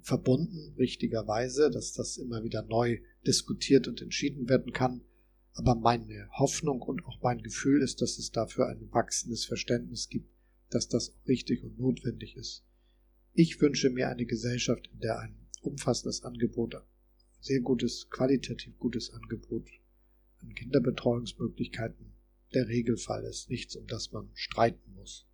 verbunden, 0.01 0.75
richtigerweise, 0.79 1.71
dass 1.71 1.93
das 1.93 2.19
immer 2.19 2.43
wieder 2.43 2.63
neu 2.63 3.01
diskutiert 3.27 3.89
und 3.89 4.01
entschieden 4.01 4.49
werden 4.49 4.73
kann. 4.73 5.03
Aber 5.55 5.75
meine 5.75 6.29
Hoffnung 6.33 6.83
und 6.83 7.05
auch 7.05 7.21
mein 7.21 7.43
Gefühl 7.43 7.83
ist, 7.83 8.01
dass 8.01 8.19
es 8.19 8.31
dafür 8.31 8.69
ein 8.69 8.93
wachsendes 8.93 9.45
Verständnis 9.45 10.09
gibt, 10.09 10.31
dass 10.71 10.89
das 10.89 11.15
richtig 11.27 11.63
und 11.65 11.79
notwendig 11.79 12.37
ist. 12.37 12.65
Ich 13.35 13.61
wünsche 13.61 13.91
mir 13.91 14.09
eine 14.09 14.27
Gesellschaft, 14.27 14.91
in 14.93 15.01
der 15.01 15.19
ein 15.21 15.37
umfassendes 15.63 16.25
Angebot, 16.25 16.75
sehr 17.41 17.61
gutes, 17.61 18.09
qualitativ 18.11 18.79
gutes 18.79 19.13
Angebot 19.13 19.69
an 20.41 20.55
Kinderbetreuungsmöglichkeiten 20.55 22.13
der 22.55 22.69
Regelfall 22.69 23.25
ist, 23.25 23.51
nichts, 23.51 23.77
um 23.77 23.87
das 23.87 24.13
man 24.13 24.31
streiten 24.35 24.95
muss. 24.95 25.27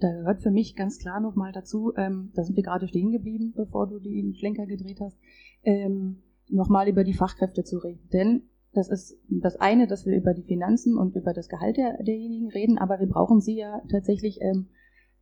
Da 0.00 0.10
gehört 0.10 0.42
für 0.42 0.50
mich 0.50 0.74
ganz 0.74 0.98
klar 0.98 1.20
nochmal 1.20 1.52
dazu, 1.52 1.92
ähm, 1.96 2.32
da 2.34 2.42
sind 2.42 2.56
wir 2.56 2.64
gerade 2.64 2.88
stehen 2.88 3.12
geblieben, 3.12 3.52
bevor 3.54 3.86
du 3.86 4.00
den 4.00 4.34
Schlenker 4.34 4.66
gedreht 4.66 5.00
hast, 5.00 5.16
ähm, 5.62 6.22
nochmal 6.48 6.88
über 6.88 7.04
die 7.04 7.14
Fachkräfte 7.14 7.62
zu 7.62 7.78
reden. 7.78 8.08
Denn 8.12 8.42
das 8.74 8.88
ist 8.88 9.16
das 9.28 9.56
eine, 9.56 9.86
dass 9.86 10.06
wir 10.06 10.16
über 10.16 10.34
die 10.34 10.42
Finanzen 10.42 10.96
und 10.96 11.16
über 11.16 11.32
das 11.32 11.48
Gehalt 11.48 11.76
der, 11.76 12.02
derjenigen 12.02 12.50
reden, 12.50 12.78
aber 12.78 13.00
wir 13.00 13.08
brauchen 13.08 13.40
sie 13.40 13.56
ja 13.56 13.82
tatsächlich 13.90 14.40
ähm, 14.40 14.68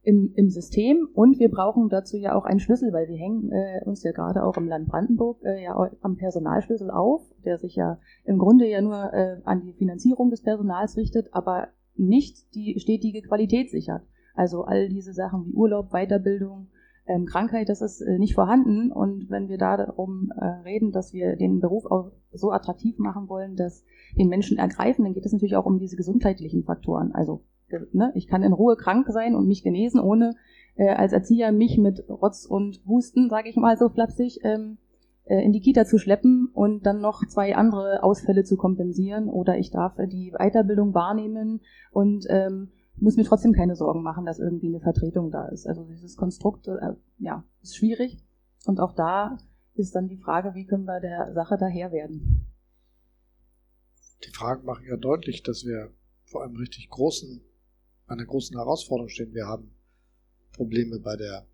im, 0.02 0.32
im 0.34 0.50
System 0.50 1.08
und 1.14 1.38
wir 1.38 1.48
brauchen 1.48 1.88
dazu 1.88 2.16
ja 2.16 2.34
auch 2.34 2.44
einen 2.44 2.58
Schlüssel, 2.58 2.92
weil 2.92 3.08
wir 3.08 3.16
hängen 3.16 3.52
äh, 3.52 3.82
uns 3.84 4.02
ja 4.02 4.12
gerade 4.12 4.44
auch 4.44 4.56
im 4.56 4.66
Land 4.66 4.88
Brandenburg 4.88 5.42
äh, 5.44 5.62
ja 5.62 5.76
am 6.00 6.16
Personalschlüssel 6.16 6.90
auf, 6.90 7.22
der 7.44 7.58
sich 7.58 7.76
ja 7.76 7.98
im 8.24 8.38
Grunde 8.38 8.68
ja 8.68 8.80
nur 8.80 9.12
äh, 9.12 9.40
an 9.44 9.60
die 9.60 9.74
Finanzierung 9.74 10.30
des 10.30 10.42
Personals 10.42 10.96
richtet, 10.96 11.32
aber 11.32 11.68
nicht 11.94 12.54
die 12.54 12.78
stetige 12.80 13.22
Qualität 13.22 13.70
sichert. 13.70 14.02
Also 14.34 14.64
all 14.64 14.88
diese 14.88 15.12
Sachen 15.12 15.46
wie 15.46 15.52
Urlaub, 15.52 15.90
Weiterbildung, 15.90 16.68
ähm, 17.06 17.26
Krankheit, 17.26 17.68
das 17.68 17.82
ist 17.82 18.00
äh, 18.00 18.18
nicht 18.18 18.34
vorhanden. 18.34 18.92
Und 18.92 19.28
wenn 19.30 19.48
wir 19.48 19.58
da 19.58 19.76
darum 19.76 20.32
äh, 20.36 20.44
reden, 20.64 20.92
dass 20.92 21.12
wir 21.12 21.36
den 21.36 21.60
Beruf 21.60 21.86
auch 21.86 22.12
so 22.32 22.52
attraktiv 22.52 22.98
machen 22.98 23.28
wollen, 23.28 23.56
dass 23.56 23.84
den 24.16 24.28
Menschen 24.28 24.58
ergreifen, 24.58 25.04
dann 25.04 25.14
geht 25.14 25.26
es 25.26 25.32
natürlich 25.32 25.56
auch 25.56 25.66
um 25.66 25.78
diese 25.78 25.96
gesundheitlichen 25.96 26.64
Faktoren. 26.64 27.12
Also 27.12 27.42
ne, 27.92 28.12
ich 28.14 28.28
kann 28.28 28.42
in 28.42 28.52
Ruhe 28.52 28.76
krank 28.76 29.08
sein 29.08 29.34
und 29.34 29.46
mich 29.46 29.62
genesen, 29.62 30.00
ohne 30.00 30.34
äh, 30.76 30.88
als 30.88 31.12
Erzieher 31.12 31.52
mich 31.52 31.78
mit 31.78 32.08
Rotz 32.08 32.46
und 32.46 32.80
Husten, 32.86 33.28
sage 33.28 33.48
ich 33.48 33.56
mal 33.56 33.76
so 33.76 33.88
flapsig, 33.88 34.40
ähm, 34.44 34.78
äh, 35.24 35.42
in 35.44 35.52
die 35.52 35.60
Kita 35.60 35.84
zu 35.84 35.98
schleppen 35.98 36.50
und 36.52 36.86
dann 36.86 37.00
noch 37.00 37.26
zwei 37.26 37.56
andere 37.56 38.02
Ausfälle 38.02 38.44
zu 38.44 38.56
kompensieren. 38.56 39.28
Oder 39.28 39.58
ich 39.58 39.70
darf 39.70 39.96
die 40.10 40.32
Weiterbildung 40.38 40.94
wahrnehmen 40.94 41.60
und 41.90 42.26
ähm, 42.28 42.68
muss 43.02 43.16
mir 43.16 43.24
trotzdem 43.24 43.52
keine 43.52 43.76
Sorgen 43.76 44.02
machen, 44.02 44.24
dass 44.24 44.38
irgendwie 44.38 44.68
eine 44.68 44.80
Vertretung 44.80 45.30
da 45.30 45.46
ist. 45.48 45.66
Also 45.66 45.84
dieses 45.84 46.16
Konstrukt, 46.16 46.68
äh, 46.68 46.94
ja, 47.18 47.44
ist 47.62 47.76
schwierig. 47.76 48.18
Und 48.64 48.80
auch 48.80 48.94
da 48.94 49.38
ist 49.74 49.94
dann 49.94 50.08
die 50.08 50.18
Frage, 50.18 50.54
wie 50.54 50.66
können 50.66 50.84
wir 50.84 51.00
der 51.00 51.32
Sache 51.34 51.56
daher 51.58 51.92
werden? 51.92 52.46
Die 54.24 54.30
Fragen 54.30 54.64
machen 54.64 54.86
ja 54.88 54.96
deutlich, 54.96 55.42
dass 55.42 55.64
wir 55.64 55.90
vor 56.24 56.44
einem 56.44 56.56
richtig 56.56 56.88
großen 56.88 57.42
einer 58.12 58.24
großen 58.24 58.56
Herausforderung 58.56 59.08
stehen. 59.08 59.34
Wir 59.34 59.46
haben 59.46 59.74
Probleme 60.52 60.98
bei 61.00 61.16
der, 61.16 61.46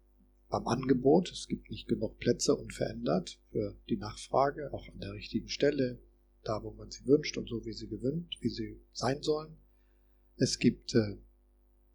beim 0.49 0.67
Angebot. 0.67 1.31
Es 1.31 1.47
gibt 1.47 1.71
nicht 1.71 1.89
genug 1.89 2.19
Plätze 2.19 2.55
unverändert 2.57 3.41
für 3.51 3.77
die 3.89 3.97
Nachfrage, 3.97 4.73
auch 4.73 4.87
an 4.89 5.01
der 5.01 5.13
richtigen 5.13 5.49
Stelle, 5.49 6.01
da 6.43 6.63
wo 6.63 6.73
man 6.73 6.91
sie 6.91 7.07
wünscht 7.07 7.37
und 7.39 7.49
so 7.49 7.65
wie 7.65 7.73
sie 7.73 7.89
gewünscht, 7.89 8.39
wie 8.41 8.49
sie 8.49 8.81
sein 8.93 9.23
sollen. 9.23 9.57
Es 10.37 10.59
gibt 10.59 10.95
äh, 10.95 11.17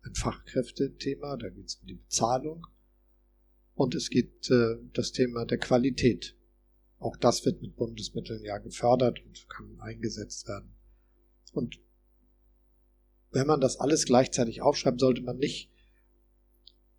ein 0.06 0.16
Fachkräftethema, 0.16 1.38
da 1.38 1.50
geht 1.50 1.68
es 1.68 1.76
um 1.76 1.88
die 1.88 1.96
Bezahlung. 1.96 2.68
Und 3.76 3.96
es 3.96 4.10
gibt 4.10 4.52
äh, 4.52 4.76
das 4.94 5.12
Thema 5.12 5.46
der 5.46 5.58
Qualität. 5.58 6.36
Auch 7.00 7.18
das 7.18 7.46
wird 7.46 7.62
mit 7.62 7.76
Bundesmitteln 7.76 8.44
ja 8.44 8.58
gefördert 8.60 9.20
und 9.26 9.50
kann 9.50 9.80
eingesetzt 9.80 10.48
werden. 10.48 10.76
Und 11.54 11.80
wenn 13.32 13.48
man 13.48 13.62
das 13.62 13.78
alles 13.78 14.06
gleichzeitig 14.06 14.62
aufschreibt, 14.62 15.00
sollte 15.00 15.22
man 15.22 15.38
nicht 15.38 15.72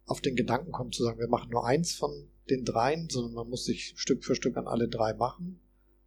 auf 0.05 0.21
den 0.21 0.37
Gedanken 0.37 0.73
kommen 0.73 0.93
zu 0.93 1.05
sagen, 1.05 1.21
wir 1.21 1.29
machen 1.29 1.51
nur 1.51 1.67
eins 1.67 1.95
von 1.95 2.29
den 2.51 2.65
dreien, 2.65 3.09
sondern 3.09 3.35
man 3.35 3.49
muss 3.49 3.65
sich 3.65 3.95
Stück 3.97 4.25
für 4.25 4.35
Stück 4.35 4.57
an 4.57 4.67
alle 4.67 4.89
drei 4.89 5.15
machen. 5.15 5.61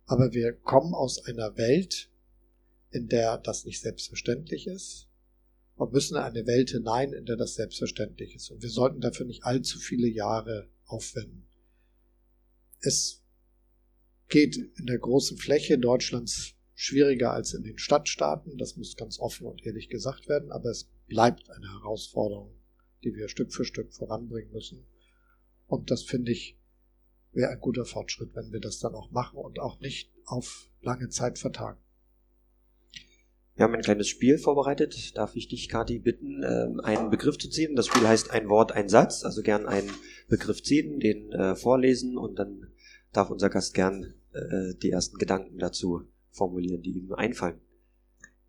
Aber 0.06 0.34
wir 0.34 0.54
kommen 0.54 0.94
aus 0.94 1.25
einer 1.25 1.58
Welt, 1.58 2.12
in 2.92 3.08
der 3.08 3.38
das 3.38 3.66
nicht 3.66 3.82
selbstverständlich 3.82 4.68
ist 4.68 5.07
und 5.77 5.93
müssen 5.93 6.17
in 6.17 6.24
eine 6.24 6.46
Welt 6.48 6.72
hinein, 6.72 7.13
in 7.13 7.25
der 7.25 7.38
das 7.38 7.55
selbstverständlich 7.55 8.36
ist. 8.36 8.50
Und 8.50 8.62
wir 8.62 8.69
sollten 8.69 9.00
dafür 9.00 9.25
nicht 9.25 9.43
allzu 9.43 9.79
viele 9.79 10.07
Jahre 10.07 10.67
aufwenden. 10.86 11.48
Es 12.81 13.24
geht 14.27 14.57
in 14.57 14.86
der 14.88 14.98
großen 14.98 15.38
Fläche 15.38 15.77
Deutschlands 15.77 16.55
schwieriger 16.74 17.31
als 17.31 17.53
in 17.53 17.63
den 17.63 17.77
Stadtstaaten. 17.77 18.57
Das 18.57 18.75
muss 18.75 18.98
ganz 18.98 19.19
offen 19.19 19.48
und 19.48 19.65
ehrlich 19.65 19.89
gesagt 19.89 20.27
werden, 20.27 20.51
aber 20.51 20.69
es 20.69 20.89
bleibt 21.07 21.50
eine 21.50 21.72
Herausforderung, 21.72 22.53
die 23.03 23.15
wir 23.15 23.29
Stück 23.29 23.53
für 23.53 23.65
Stück 23.65 23.93
voranbringen 23.93 24.51
müssen. 24.51 24.86
Und 25.67 25.91
das 25.91 26.03
finde 26.03 26.31
ich 26.31 26.57
wäre 27.34 27.51
ein 27.51 27.60
guter 27.60 27.86
Fortschritt, 27.86 28.36
wenn 28.36 28.51
wir 28.51 28.60
das 28.60 28.79
dann 28.79 28.96
auch 28.96 29.12
machen 29.12 29.38
und 29.38 29.60
auch 29.60 29.79
nicht 29.79 30.12
auf 30.25 30.69
lange 30.81 31.10
Zeit 31.10 31.38
vertagen. 31.38 31.79
Wir 33.58 33.64
haben 33.64 33.74
ein 33.74 33.82
kleines 33.82 34.08
Spiel 34.08 34.38
vorbereitet. 34.38 35.18
Darf 35.18 35.36
ich 35.36 35.48
dich, 35.48 35.68
Kati, 35.68 35.98
bitten, 35.98 36.44
ähm, 36.44 36.80
einen 36.80 37.10
Begriff 37.10 37.40
zu 37.40 37.50
ziehen? 37.50 37.76
Das 37.76 37.88
Spiel 37.88 38.08
heißt 38.08 38.30
ein 38.30 38.50
Wort, 38.50 38.72
ein 38.72 38.88
Satz. 38.88 39.24
Also 39.24 39.42
gern 39.42 39.66
einen 39.66 39.90
Begriff 40.30 40.62
ziehen, 40.62 41.00
den 41.00 41.32
äh, 41.32 41.56
vorlesen 41.56 42.20
und 42.20 42.38
dann 42.38 42.68
darf 43.14 43.32
unser 43.32 43.50
Gast 43.50 43.74
gern 43.74 44.14
äh, 44.34 44.76
die 44.76 44.92
ersten 44.92 45.18
Gedanken 45.18 45.58
dazu 45.58 46.04
formulieren, 46.30 46.84
die 46.84 47.00
ihm 47.00 47.12
einfallen. 47.14 47.60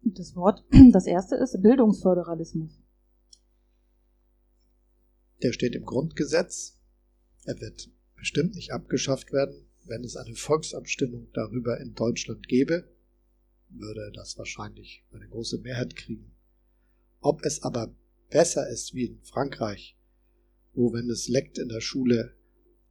Das 0.03 0.37
Wort, 0.37 0.63
das 0.93 1.07
erste 1.07 1.37
ist 1.37 1.59
Bildungsföderalismus. 1.63 2.79
Der 5.43 5.53
steht 5.53 5.75
im 5.75 5.87
Grundgesetz. 5.87 6.77
Er 7.47 7.59
wird 7.63 7.91
bestimmt 8.15 8.57
nicht 8.57 8.73
abgeschafft 8.73 9.33
werden. 9.33 9.55
Wenn 9.87 10.05
es 10.05 10.17
eine 10.17 10.35
Volksabstimmung 10.35 11.29
darüber 11.33 11.81
in 11.81 11.95
Deutschland 11.95 12.47
gäbe, 12.47 12.85
würde 13.71 14.11
das 14.13 14.39
wahrscheinlich 14.39 15.05
eine 15.13 15.29
große 15.29 15.59
Mehrheit 15.59 15.97
kriegen. 15.97 16.33
Ob 17.21 17.45
es 17.45 17.63
aber 17.63 17.95
besser 18.31 18.69
ist 18.69 18.95
wie 18.95 19.07
in 19.07 19.21
Frankreich, 19.23 19.97
wo 20.75 20.93
wenn 20.93 21.11
es 21.11 21.29
leckt 21.29 21.59
in 21.59 21.69
der 21.69 21.81
Schule 21.81 22.35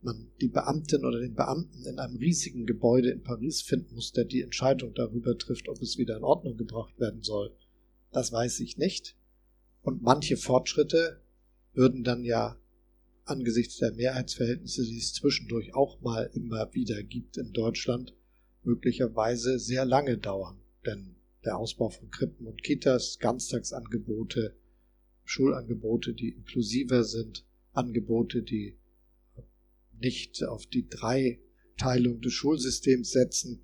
man 0.01 0.31
die 0.41 0.47
Beamtin 0.47 1.05
oder 1.05 1.19
den 1.19 1.33
Beamten 1.33 1.85
in 1.85 1.99
einem 1.99 2.17
riesigen 2.17 2.65
Gebäude 2.65 3.09
in 3.09 3.23
Paris 3.23 3.61
finden 3.61 3.95
muss, 3.95 4.11
der 4.11 4.25
die 4.25 4.41
Entscheidung 4.41 4.93
darüber 4.93 5.37
trifft, 5.37 5.69
ob 5.69 5.81
es 5.81 5.97
wieder 5.97 6.17
in 6.17 6.23
Ordnung 6.23 6.55
gebracht 6.55 6.99
werden 6.99 7.23
soll. 7.23 7.55
Das 8.11 8.31
weiß 8.31 8.59
ich 8.59 8.77
nicht. 8.77 9.15
Und 9.81 10.01
manche 10.01 10.37
Fortschritte 10.37 11.21
würden 11.73 12.03
dann 12.03 12.23
ja 12.23 12.57
angesichts 13.25 13.77
der 13.77 13.93
Mehrheitsverhältnisse, 13.93 14.83
die 14.83 14.97
es 14.97 15.13
zwischendurch 15.13 15.73
auch 15.73 15.99
mal 16.01 16.29
immer 16.33 16.73
wieder 16.73 17.03
gibt 17.03 17.37
in 17.37 17.51
Deutschland, 17.51 18.13
möglicherweise 18.63 19.59
sehr 19.59 19.85
lange 19.85 20.17
dauern. 20.17 20.59
Denn 20.87 21.15
der 21.45 21.57
Ausbau 21.57 21.89
von 21.89 22.09
Krippen 22.09 22.47
und 22.47 22.63
Kitas, 22.63 23.19
Ganztagsangebote, 23.19 24.55
Schulangebote, 25.23 26.13
die 26.13 26.29
inklusiver 26.29 27.03
sind, 27.03 27.45
Angebote, 27.73 28.41
die 28.41 28.79
nicht 29.99 30.43
auf 30.43 30.65
die 30.65 30.87
Dreiteilung 30.87 32.21
des 32.21 32.33
Schulsystems 32.33 33.11
setzen. 33.11 33.61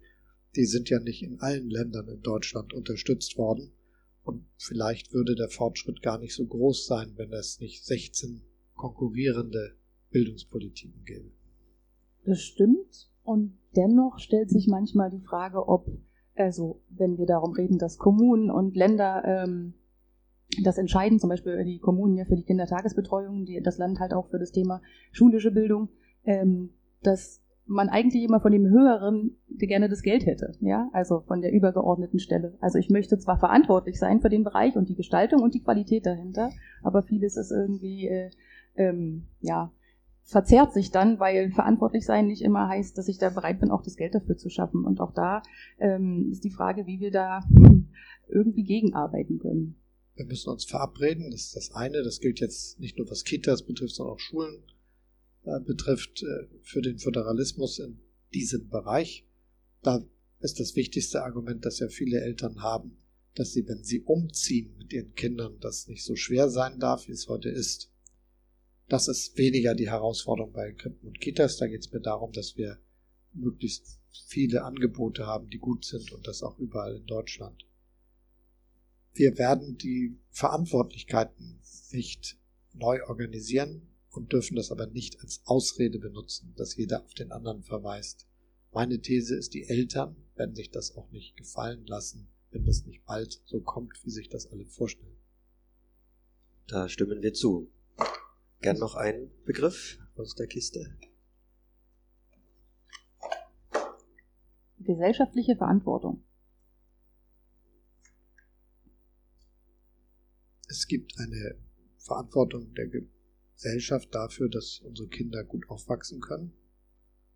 Die 0.56 0.66
sind 0.66 0.90
ja 0.90 1.00
nicht 1.00 1.24
in 1.24 1.40
allen 1.40 1.70
Ländern 1.70 2.08
in 2.10 2.22
Deutschland 2.22 2.74
unterstützt 2.74 3.38
worden. 3.38 3.72
Und 4.24 4.46
vielleicht 4.58 5.14
würde 5.14 5.36
der 5.36 5.50
Fortschritt 5.50 6.02
gar 6.02 6.20
nicht 6.20 6.36
so 6.36 6.46
groß 6.46 6.86
sein, 6.86 7.14
wenn 7.16 7.34
es 7.34 7.60
nicht 7.60 7.86
16 7.86 8.42
konkurrierende 8.76 9.76
Bildungspolitiken 10.12 11.04
gäbe. 11.06 11.32
Das 12.26 12.42
stimmt. 12.42 13.10
Und 13.24 13.58
dennoch 13.76 14.20
stellt 14.20 14.50
sich 14.50 14.68
manchmal 14.68 15.10
die 15.10 15.26
Frage, 15.26 15.68
ob, 15.68 15.88
also 16.36 16.82
wenn 16.90 17.18
wir 17.18 17.26
darum 17.26 17.54
reden, 17.54 17.78
dass 17.78 17.98
Kommunen 17.98 18.50
und 18.50 18.76
Länder 18.76 19.24
ähm, 19.26 19.74
das 20.64 20.78
entscheiden, 20.78 21.20
zum 21.20 21.30
Beispiel 21.30 21.64
die 21.64 21.80
Kommunen 21.80 22.16
ja 22.16 22.26
für 22.26 22.36
die 22.36 22.44
Kindertagesbetreuung, 22.44 23.46
die, 23.46 23.62
das 23.62 23.78
Land 23.78 24.00
halt 24.00 24.14
auch 24.14 24.28
für 24.28 24.40
das 24.40 24.52
Thema 24.52 24.82
schulische 25.12 25.52
Bildung, 25.52 25.90
ähm, 26.26 26.72
dass 27.02 27.42
man 27.66 27.90
eigentlich 27.90 28.24
immer 28.24 28.42
von 28.42 28.52
dem 28.52 28.68
Höheren 28.68 29.38
gerne 29.50 29.88
das 29.88 30.02
Geld 30.02 30.26
hätte, 30.26 30.52
ja, 30.60 30.90
also 30.92 31.22
von 31.22 31.42
der 31.42 31.54
übergeordneten 31.54 32.20
Stelle. 32.20 32.58
Also 32.60 32.78
ich 32.78 32.90
möchte 32.90 33.18
zwar 33.18 33.40
verantwortlich 33.40 34.00
sein 34.00 34.20
für 34.20 34.30
den 34.30 34.44
Bereich 34.44 34.76
und 34.76 34.90
die 34.90 34.96
Gestaltung 34.96 35.42
und 35.42 35.54
die 35.54 35.64
Qualität 35.64 36.06
dahinter, 36.06 36.50
aber 36.82 37.04
vieles 37.04 37.38
ist 37.38 37.52
irgendwie, 37.52 38.08
äh, 38.08 38.30
ähm, 38.76 39.28
ja, 39.40 39.72
verzerrt 40.24 40.74
sich 40.74 40.92
dann, 40.92 41.20
weil 41.20 41.52
verantwortlich 41.52 42.06
sein 42.06 42.28
nicht 42.28 42.42
immer 42.42 42.68
heißt, 42.68 42.98
dass 42.98 43.08
ich 43.08 43.18
da 43.18 43.30
bereit 43.30 43.60
bin, 43.60 43.72
auch 43.72 43.84
das 43.84 43.98
Geld 43.98 44.16
dafür 44.16 44.38
zu 44.38 44.50
schaffen. 44.50 44.86
Und 44.86 45.00
auch 45.00 45.14
da 45.14 45.44
ähm, 45.80 46.30
ist 46.32 46.44
die 46.44 46.50
Frage, 46.50 46.86
wie 46.88 47.00
wir 47.00 47.12
da 47.12 47.42
irgendwie 48.30 48.64
gegenarbeiten 48.64 49.40
können. 49.40 49.76
Wir 50.16 50.26
müssen 50.26 50.50
uns 50.50 50.66
verabreden, 50.66 51.32
das 51.32 51.46
ist 51.46 51.56
das 51.56 51.72
eine, 51.72 52.04
das 52.04 52.20
gilt 52.20 52.40
jetzt 52.40 52.80
nicht 52.80 52.98
nur 52.98 53.10
was 53.10 53.24
Kitas 53.24 53.64
betrifft, 53.64 53.96
sondern 53.96 54.16
auch 54.16 54.20
Schulen 54.20 54.64
äh, 55.44 55.60
betrifft 55.60 56.24
äh, 56.24 56.48
für 56.62 56.82
den 56.82 57.00
Föderalismus 57.00 57.80
in 57.80 58.00
diesem 58.34 58.70
Bereich. 58.70 59.28
Da 59.82 60.04
ist 60.40 60.60
das 60.60 60.76
wichtigste 60.76 61.24
Argument, 61.24 61.66
das 61.66 61.80
ja 61.80 61.88
viele 61.88 62.22
Eltern 62.22 62.62
haben, 62.62 62.98
dass 63.36 63.54
sie, 63.54 63.68
wenn 63.68 63.84
sie 63.84 64.02
umziehen 64.02 64.76
mit 64.78 64.94
ihren 64.94 65.16
Kindern, 65.16 65.58
das 65.60 65.88
nicht 65.88 66.06
so 66.06 66.16
schwer 66.16 66.50
sein 66.50 66.80
darf, 66.80 67.08
wie 67.08 67.14
es 67.14 67.28
heute 67.28 67.50
ist. 67.50 67.93
Das 68.90 69.08
ist 69.08 69.38
weniger 69.38 69.76
die 69.76 69.90
Herausforderung 69.90 70.52
bei 70.52 70.72
Krippen 70.74 71.08
und 71.08 71.20
Kitas. 71.20 71.58
Da 71.58 71.68
geht 71.68 71.82
es 71.82 71.92
mir 71.92 72.02
darum, 72.02 72.32
dass 72.32 72.58
wir 72.58 72.80
möglichst 73.34 74.00
viele 74.28 74.64
Angebote 74.64 75.26
haben, 75.26 75.50
die 75.50 75.58
gut 75.58 75.86
sind 75.86 76.12
und 76.12 76.28
das 76.28 76.44
auch 76.44 76.60
überall 76.60 76.96
in 76.96 77.06
Deutschland. 77.06 77.66
Wir 79.14 79.38
werden 79.38 79.78
die 79.78 80.18
Verantwortlichkeiten 80.32 81.60
nicht 81.92 82.38
neu 82.74 83.04
organisieren 83.04 83.88
und 84.12 84.32
dürfen 84.32 84.56
das 84.56 84.72
aber 84.72 84.88
nicht 84.88 85.20
als 85.22 85.42
Ausrede 85.46 86.00
benutzen, 86.00 86.54
dass 86.56 86.76
jeder 86.76 87.04
auf 87.04 87.14
den 87.14 87.32
anderen 87.32 87.64
verweist. 87.64 88.28
Meine 88.72 89.00
These 89.00 89.36
ist, 89.36 89.54
die 89.54 89.68
Eltern 89.68 90.16
werden 90.36 90.56
sich 90.56 90.72
das 90.72 90.96
auch 90.96 91.10
nicht 91.12 91.38
gefallen 91.38 91.86
lassen, 91.86 92.28
wenn 92.52 92.66
das 92.66 92.86
nicht 92.86 93.06
bald 93.06 93.42
so 93.46 93.62
kommt, 93.62 94.04
wie 94.04 94.10
sich 94.10 94.30
das 94.30 94.52
alle 94.52 94.66
vorstellen. 94.66 95.18
Da 96.68 96.90
stimmen 96.90 97.22
wir 97.22 97.34
zu. 97.34 97.72
Gern 98.64 98.78
noch 98.78 98.96
ein 98.96 99.30
Begriff 99.44 100.00
aus 100.16 100.36
der 100.36 100.48
Kiste. 100.48 100.98
Gesellschaftliche 104.80 105.58
Verantwortung. 105.58 106.24
Es 110.70 110.88
gibt 110.88 111.12
eine 111.20 111.58
Verantwortung 111.98 112.74
der 112.74 112.88
Gesellschaft 112.88 114.16
dafür, 114.16 114.48
dass 114.48 114.80
unsere 114.80 115.10
Kinder 115.10 115.44
gut 115.44 115.70
aufwachsen 115.70 116.22
können. 116.22 116.54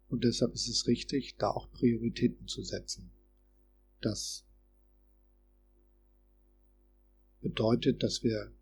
Und 0.07 0.23
deshalb 0.23 0.53
ist 0.53 0.69
es 0.69 0.87
richtig, 0.87 1.35
da 1.35 1.49
auch 1.49 1.69
Prioritäten 1.71 2.47
zu 2.47 2.63
setzen. 2.63 3.11
Das 3.99 4.45
bedeutet, 7.41 8.01
dass 8.01 8.23
wir 8.23 8.56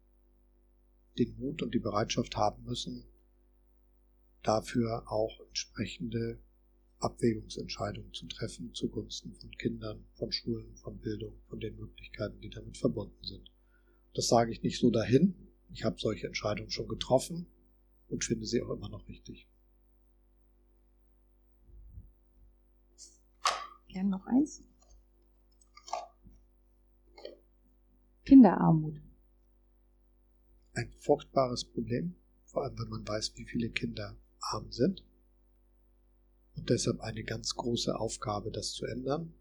den 1.17 1.37
Mut 1.37 1.61
und 1.61 1.73
die 1.73 1.79
Bereitschaft 1.79 2.35
haben 2.35 2.63
müssen, 2.63 3.05
dafür 4.43 5.03
auch 5.11 5.39
entsprechende 5.47 6.39
Abwägungsentscheidungen 6.99 8.13
zu 8.13 8.27
treffen 8.27 8.73
zugunsten 8.73 9.33
von 9.35 9.51
Kindern, 9.51 10.05
von 10.13 10.31
Schulen, 10.31 10.75
von 10.77 10.97
Bildung, 10.99 11.33
von 11.47 11.59
den 11.59 11.75
Möglichkeiten, 11.75 12.39
die 12.41 12.49
damit 12.49 12.77
verbunden 12.77 13.23
sind. 13.23 13.51
Das 14.13 14.27
sage 14.27 14.51
ich 14.51 14.63
nicht 14.63 14.79
so 14.79 14.91
dahin. 14.91 15.35
Ich 15.71 15.83
habe 15.83 15.99
solche 15.99 16.27
Entscheidungen 16.27 16.71
schon 16.71 16.87
getroffen 16.87 17.47
und 18.07 18.23
finde 18.23 18.45
sie 18.45 18.61
auch 18.61 18.69
immer 18.69 18.89
noch 18.89 19.07
richtig. 19.07 19.47
Gern 23.87 24.09
noch 24.09 24.25
eins. 24.25 24.63
Kinderarmut. 28.25 29.04
Ein 30.75 30.91
furchtbares 30.99 31.65
Problem, 31.65 32.15
vor 32.45 32.63
allem 32.63 32.77
wenn 32.77 32.89
man 32.89 33.07
weiß, 33.07 33.33
wie 33.35 33.45
viele 33.45 33.69
Kinder 33.69 34.15
arm 34.39 34.71
sind. 34.71 35.03
Und 36.55 36.69
deshalb 36.69 37.01
eine 37.01 37.23
ganz 37.23 37.55
große 37.55 37.97
Aufgabe, 37.97 38.51
das 38.51 38.73
zu 38.73 38.85
ändern. 38.85 39.33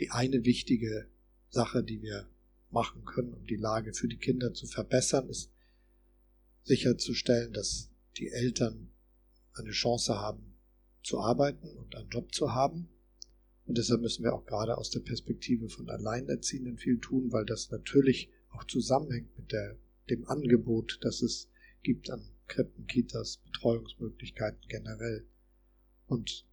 Die 0.00 0.10
eine 0.10 0.44
wichtige 0.44 1.08
Sache, 1.50 1.82
die 1.82 2.02
wir 2.02 2.28
machen 2.70 3.04
können, 3.04 3.32
um 3.32 3.46
die 3.46 3.56
Lage 3.56 3.94
für 3.94 4.08
die 4.08 4.16
Kinder 4.16 4.52
zu 4.52 4.66
verbessern, 4.66 5.28
ist 5.28 5.50
sicherzustellen, 6.64 7.52
dass 7.52 7.90
die 8.16 8.28
Eltern 8.28 8.90
eine 9.54 9.70
Chance 9.70 10.18
haben 10.18 10.54
zu 11.02 11.20
arbeiten 11.20 11.68
und 11.76 11.94
einen 11.94 12.08
Job 12.10 12.34
zu 12.34 12.52
haben. 12.52 12.88
Und 13.66 13.78
deshalb 13.78 14.00
müssen 14.00 14.24
wir 14.24 14.34
auch 14.34 14.44
gerade 14.44 14.76
aus 14.76 14.90
der 14.90 15.00
Perspektive 15.00 15.68
von 15.68 15.88
Alleinerziehenden 15.88 16.76
viel 16.76 16.98
tun, 16.98 17.32
weil 17.32 17.46
das 17.46 17.70
natürlich 17.70 18.30
auch 18.50 18.64
zusammenhängt 18.64 19.36
mit 19.38 19.52
der, 19.52 19.76
dem 20.10 20.26
Angebot, 20.26 20.98
das 21.02 21.22
es 21.22 21.50
gibt 21.82 22.10
an 22.10 22.22
Krippen, 22.46 22.86
Kitas, 22.86 23.38
Betreuungsmöglichkeiten 23.44 24.60
generell. 24.68 25.26
Und 26.06 26.46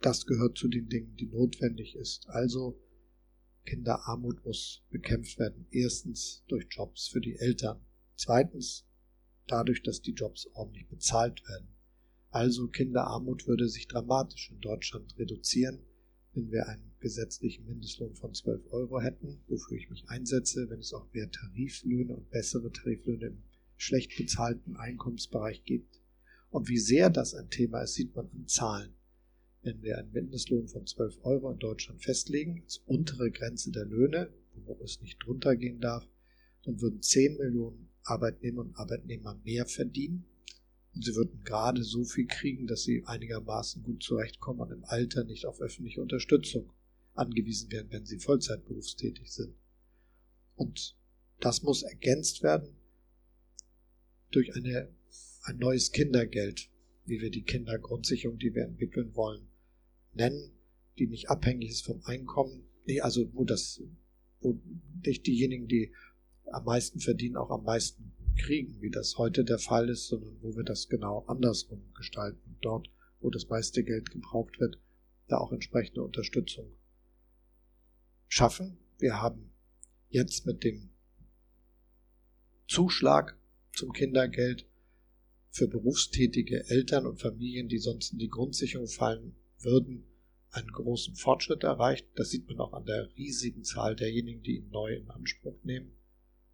das 0.00 0.26
gehört 0.26 0.58
zu 0.58 0.68
den 0.68 0.88
Dingen, 0.88 1.16
die 1.16 1.26
notwendig 1.26 1.94
ist. 1.96 2.28
Also 2.28 2.78
Kinderarmut 3.64 4.44
muss 4.44 4.82
bekämpft 4.90 5.38
werden. 5.38 5.66
Erstens 5.70 6.42
durch 6.48 6.66
Jobs 6.70 7.08
für 7.08 7.20
die 7.20 7.36
Eltern. 7.36 7.80
Zweitens 8.16 8.84
dadurch, 9.46 9.82
dass 9.82 10.02
die 10.02 10.12
Jobs 10.12 10.48
ordentlich 10.54 10.88
bezahlt 10.88 11.42
werden. 11.48 11.68
Also 12.30 12.68
Kinderarmut 12.68 13.46
würde 13.46 13.68
sich 13.68 13.86
dramatisch 13.88 14.50
in 14.50 14.60
Deutschland 14.60 15.16
reduzieren, 15.18 15.80
wenn 16.34 16.50
wir 16.50 16.66
einen 16.68 16.92
gesetzlichen 17.00 17.66
Mindestlohn 17.66 18.14
von 18.14 18.32
12 18.32 18.72
Euro 18.72 19.00
hätten, 19.00 19.40
wofür 19.48 19.76
ich 19.76 19.90
mich 19.90 20.08
einsetze, 20.08 20.68
wenn 20.70 20.80
es 20.80 20.94
auch 20.94 21.12
mehr 21.12 21.30
Tariflöhne 21.30 22.14
und 22.14 22.30
bessere 22.30 22.72
Tariflöhne 22.72 23.26
im 23.26 23.42
schlecht 23.76 24.16
bezahlten 24.16 24.76
Einkommensbereich 24.76 25.64
gibt. 25.64 26.00
Und 26.50 26.68
wie 26.68 26.78
sehr 26.78 27.10
das 27.10 27.34
ein 27.34 27.50
Thema 27.50 27.82
ist, 27.82 27.94
sieht 27.94 28.14
man 28.14 28.30
an 28.30 28.46
Zahlen. 28.46 28.94
Wenn 29.62 29.82
wir 29.82 29.98
einen 29.98 30.12
Mindestlohn 30.12 30.68
von 30.68 30.86
12 30.86 31.18
Euro 31.22 31.50
in 31.52 31.58
Deutschland 31.58 32.02
festlegen, 32.02 32.62
als 32.62 32.78
untere 32.86 33.30
Grenze 33.30 33.70
der 33.70 33.84
Löhne, 33.84 34.32
wo 34.54 34.78
es 34.82 35.00
nicht 35.00 35.18
drunter 35.22 35.56
gehen 35.56 35.80
darf, 35.80 36.06
dann 36.64 36.80
würden 36.80 37.02
10 37.02 37.38
Millionen 37.38 37.88
Arbeitnehmer 38.04 38.62
und 38.62 38.76
Arbeitnehmer 38.76 39.40
mehr 39.44 39.66
verdienen 39.66 40.24
sie 40.94 41.14
würden 41.14 41.42
gerade 41.44 41.82
so 41.82 42.04
viel 42.04 42.26
kriegen, 42.26 42.66
dass 42.66 42.82
sie 42.82 43.04
einigermaßen 43.06 43.82
gut 43.82 44.02
zurechtkommen 44.02 44.60
und 44.60 44.72
im 44.72 44.84
Alter 44.84 45.24
nicht 45.24 45.46
auf 45.46 45.60
öffentliche 45.60 46.02
Unterstützung 46.02 46.72
angewiesen 47.14 47.70
werden, 47.72 47.88
wenn 47.90 48.06
sie 48.06 48.18
Vollzeitberufstätig 48.18 49.32
sind. 49.32 49.54
Und 50.54 50.96
das 51.40 51.62
muss 51.62 51.82
ergänzt 51.82 52.42
werden 52.42 52.76
durch 54.30 54.54
eine, 54.54 54.88
ein 55.42 55.58
neues 55.58 55.92
Kindergeld, 55.92 56.68
wie 57.04 57.20
wir 57.20 57.30
die 57.30 57.42
Kindergrundsicherung, 57.42 58.38
die 58.38 58.54
wir 58.54 58.64
entwickeln 58.64 59.14
wollen, 59.14 59.48
nennen, 60.14 60.52
die 60.98 61.06
nicht 61.06 61.30
abhängig 61.30 61.70
ist 61.70 61.84
vom 61.84 62.02
Einkommen, 62.04 62.64
also 63.00 63.32
wo 63.34 63.44
das, 63.44 63.82
wo 64.40 64.60
nicht 65.04 65.26
diejenigen, 65.26 65.68
die 65.68 65.92
am 66.46 66.64
meisten 66.64 67.00
verdienen, 67.00 67.36
auch 67.36 67.50
am 67.50 67.64
meisten 67.64 68.12
kriegen, 68.36 68.80
wie 68.80 68.90
das 68.90 69.18
heute 69.18 69.44
der 69.44 69.58
Fall 69.58 69.88
ist, 69.88 70.08
sondern 70.08 70.36
wo 70.40 70.56
wir 70.56 70.64
das 70.64 70.88
genau 70.88 71.24
andersrum 71.26 71.82
gestalten 71.94 72.40
und 72.46 72.58
dort, 72.64 72.88
wo 73.20 73.30
das 73.30 73.48
meiste 73.48 73.84
Geld 73.84 74.10
gebraucht 74.10 74.58
wird, 74.60 74.78
da 75.28 75.38
auch 75.38 75.52
entsprechende 75.52 76.02
Unterstützung 76.02 76.66
schaffen. 78.28 78.78
Wir 78.98 79.20
haben 79.20 79.50
jetzt 80.08 80.46
mit 80.46 80.64
dem 80.64 80.90
Zuschlag 82.68 83.36
zum 83.74 83.92
Kindergeld 83.92 84.66
für 85.50 85.68
berufstätige 85.68 86.68
Eltern 86.68 87.06
und 87.06 87.20
Familien, 87.20 87.68
die 87.68 87.78
sonst 87.78 88.12
in 88.12 88.18
die 88.18 88.28
Grundsicherung 88.28 88.88
fallen 88.88 89.34
würden, 89.58 90.04
einen 90.50 90.72
großen 90.72 91.14
Fortschritt 91.14 91.62
erreicht. 91.62 92.06
Das 92.14 92.30
sieht 92.30 92.46
man 92.48 92.58
auch 92.60 92.72
an 92.72 92.86
der 92.86 93.14
riesigen 93.16 93.64
Zahl 93.64 93.96
derjenigen, 93.96 94.42
die 94.42 94.56
ihn 94.56 94.70
neu 94.70 94.94
in 94.94 95.10
Anspruch 95.10 95.62
nehmen. 95.62 95.92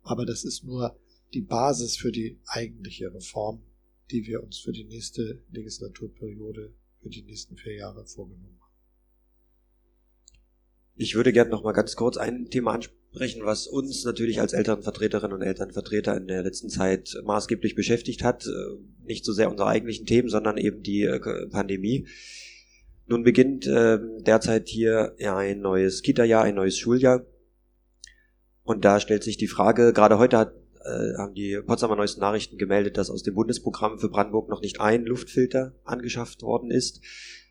Aber 0.02 0.26
das 0.26 0.44
ist 0.44 0.64
nur 0.64 0.98
die 1.34 1.42
Basis 1.42 1.96
für 1.96 2.12
die 2.12 2.38
eigentliche 2.46 3.12
Reform, 3.12 3.62
die 4.10 4.26
wir 4.26 4.42
uns 4.42 4.58
für 4.58 4.72
die 4.72 4.84
nächste 4.84 5.42
Legislaturperiode, 5.50 6.74
für 7.02 7.08
die 7.08 7.22
nächsten 7.22 7.56
vier 7.56 7.76
Jahre 7.76 8.06
vorgenommen 8.06 8.58
haben. 8.60 8.68
Ich 11.00 11.14
würde 11.14 11.32
gerne 11.32 11.50
noch 11.50 11.62
mal 11.62 11.72
ganz 11.72 11.94
kurz 11.94 12.16
ein 12.16 12.50
Thema 12.50 12.72
ansprechen, 12.72 13.42
was 13.44 13.68
uns 13.68 14.04
natürlich 14.04 14.40
als 14.40 14.52
Elternvertreterinnen 14.52 15.32
und 15.32 15.42
Elternvertreter 15.42 16.16
in 16.16 16.26
der 16.26 16.42
letzten 16.42 16.70
Zeit 16.70 17.16
maßgeblich 17.24 17.76
beschäftigt 17.76 18.24
hat. 18.24 18.46
Äh, 18.46 18.50
nicht 19.04 19.24
so 19.24 19.32
sehr 19.32 19.50
unsere 19.50 19.68
eigentlichen 19.68 20.06
Themen, 20.06 20.28
sondern 20.28 20.56
eben 20.56 20.82
die 20.82 21.02
äh, 21.02 21.46
Pandemie. 21.48 22.08
Nun 23.06 23.22
beginnt 23.22 23.66
äh, 23.66 23.98
derzeit 24.20 24.68
hier 24.68 25.14
ein 25.20 25.60
neues 25.60 26.02
Kita-Jahr, 26.02 26.42
ein 26.42 26.56
neues 26.56 26.76
Schuljahr. 26.76 27.24
Und 28.64 28.84
da 28.84 28.98
stellt 28.98 29.22
sich 29.22 29.36
die 29.36 29.46
Frage, 29.46 29.92
gerade 29.92 30.18
heute 30.18 30.36
hat, 30.36 30.52
äh, 30.88 31.16
haben 31.18 31.34
die 31.34 31.60
Potsdamer 31.64 31.96
Neuesten 31.96 32.20
Nachrichten 32.20 32.58
gemeldet, 32.58 32.96
dass 32.96 33.10
aus 33.10 33.22
dem 33.22 33.34
Bundesprogramm 33.34 33.98
für 33.98 34.08
Brandenburg 34.08 34.48
noch 34.48 34.62
nicht 34.62 34.80
ein 34.80 35.04
Luftfilter 35.04 35.74
angeschafft 35.84 36.42
worden 36.42 36.70
ist. 36.70 37.00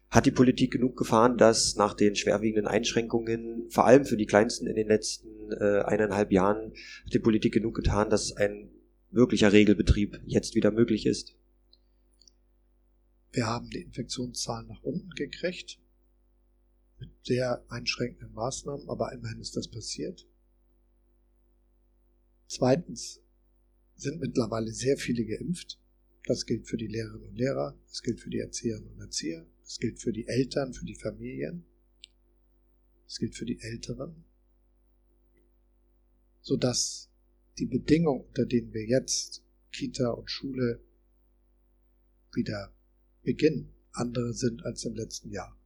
Hat 0.09 0.25
die 0.25 0.31
Politik 0.31 0.71
genug 0.71 0.97
gefahren, 0.97 1.37
dass 1.37 1.75
nach 1.75 1.93
den 1.93 2.15
schwerwiegenden 2.15 2.67
Einschränkungen, 2.67 3.69
vor 3.69 3.85
allem 3.85 4.05
für 4.05 4.17
die 4.17 4.25
Kleinsten 4.25 4.65
in 4.67 4.75
den 4.75 4.87
letzten 4.87 5.51
äh, 5.51 5.81
eineinhalb 5.81 6.31
Jahren, 6.31 6.73
hat 7.05 7.13
die 7.13 7.19
Politik 7.19 7.53
genug 7.53 7.75
getan, 7.75 8.09
dass 8.09 8.31
ein 8.31 8.69
wirklicher 9.11 9.51
Regelbetrieb 9.51 10.19
jetzt 10.25 10.55
wieder 10.55 10.71
möglich 10.71 11.05
ist? 11.05 11.35
Wir 13.31 13.45
haben 13.45 13.69
die 13.69 13.81
Infektionszahlen 13.81 14.67
nach 14.67 14.81
unten 14.83 15.11
gekriegt, 15.11 15.79
mit 16.99 17.09
sehr 17.23 17.63
einschränkenden 17.69 18.33
Maßnahmen, 18.33 18.89
aber 18.89 19.11
immerhin 19.11 19.39
ist 19.39 19.55
das 19.55 19.67
passiert. 19.67 20.25
Zweitens 22.47 23.21
sind 23.97 24.19
mittlerweile 24.19 24.71
sehr 24.71 24.97
viele 24.97 25.25
geimpft. 25.25 25.79
Das 26.25 26.45
gilt 26.45 26.67
für 26.67 26.77
die 26.77 26.87
Lehrerinnen 26.87 27.29
und 27.29 27.37
Lehrer, 27.37 27.77
das 27.87 28.01
gilt 28.01 28.19
für 28.19 28.29
die 28.29 28.39
Erzieherinnen 28.39 28.91
und 28.93 28.99
Erzieher, 28.99 29.45
das 29.63 29.79
gilt 29.79 29.99
für 29.99 30.11
die 30.11 30.27
Eltern, 30.27 30.73
für 30.73 30.85
die 30.85 30.95
Familien, 30.95 31.65
das 33.05 33.17
gilt 33.17 33.35
für 33.35 33.45
die 33.45 33.59
Älteren, 33.61 34.25
sodass 36.41 37.09
die 37.57 37.65
Bedingungen, 37.65 38.25
unter 38.25 38.45
denen 38.45 38.73
wir 38.73 38.85
jetzt 38.85 39.41
Kita 39.71 40.09
und 40.09 40.29
Schule 40.29 40.81
wieder 42.33 42.73
beginnen, 43.23 43.73
andere 43.93 44.33
sind 44.33 44.65
als 44.65 44.83
im 44.83 44.95
letzten 44.95 45.31
Jahr. 45.31 45.57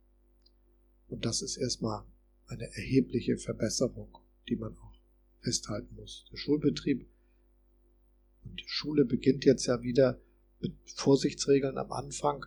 Und 1.08 1.26
das 1.26 1.42
ist 1.42 1.58
erstmal 1.58 2.06
eine 2.46 2.68
erhebliche 2.76 3.38
Verbesserung, 3.38 4.18
die 4.48 4.56
man 4.56 4.78
auch 4.78 5.00
festhalten 5.40 5.96
muss. 5.96 6.26
Der 6.32 6.38
Schulbetrieb 6.38 7.08
und 8.44 8.60
die 8.60 8.68
Schule 8.68 9.06
beginnt 9.06 9.46
jetzt 9.46 9.66
ja 9.66 9.82
wieder 9.82 10.20
mit 10.60 10.74
Vorsichtsregeln 10.96 11.78
am 11.78 11.92
Anfang, 11.92 12.46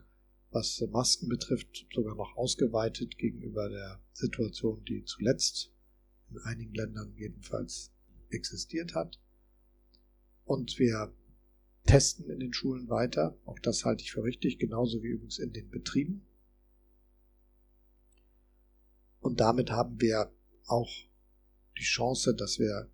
was 0.51 0.81
Masken 0.91 1.29
betrifft, 1.29 1.87
sogar 1.93 2.15
noch 2.15 2.37
ausgeweitet 2.37 3.19
gegenüber 3.19 3.69
der 3.69 4.01
Situation, 4.13 4.85
die 4.85 5.05
zuletzt 5.05 5.73
in 6.31 6.39
einigen 6.39 6.75
Ländern 6.75 7.13
jedenfalls 7.17 7.93
existiert 8.31 8.95
hat. 8.95 9.21
Und 10.45 10.79
wir 10.79 11.13
testen 11.87 12.31
in 12.31 12.41
den 12.41 12.53
Schulen 12.53 12.89
weiter. 12.89 13.37
Auch 13.45 13.59
das 13.59 13.85
halte 13.85 14.03
ich 14.03 14.13
für 14.13 14.23
richtig, 14.23 14.59
genauso 14.59 15.03
wie 15.03 15.09
übrigens 15.09 15.39
in 15.39 15.53
den 15.53 15.71
Betrieben. 15.71 16.27
Und 19.21 19.41
damit 19.41 19.71
haben 19.71 20.01
wir 20.01 20.33
auch 20.67 20.91
die 21.79 21.85
Chance, 21.85 22.35
dass 22.35 22.59
wir 22.59 22.91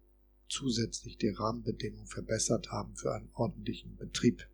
zusätzlich 0.51 1.17
die 1.17 1.29
Rahmenbedingungen 1.29 2.07
verbessert 2.07 2.71
haben 2.71 2.95
für 2.97 3.15
einen 3.15 3.31
ordentlichen 3.35 3.97
Betrieb. 3.97 4.47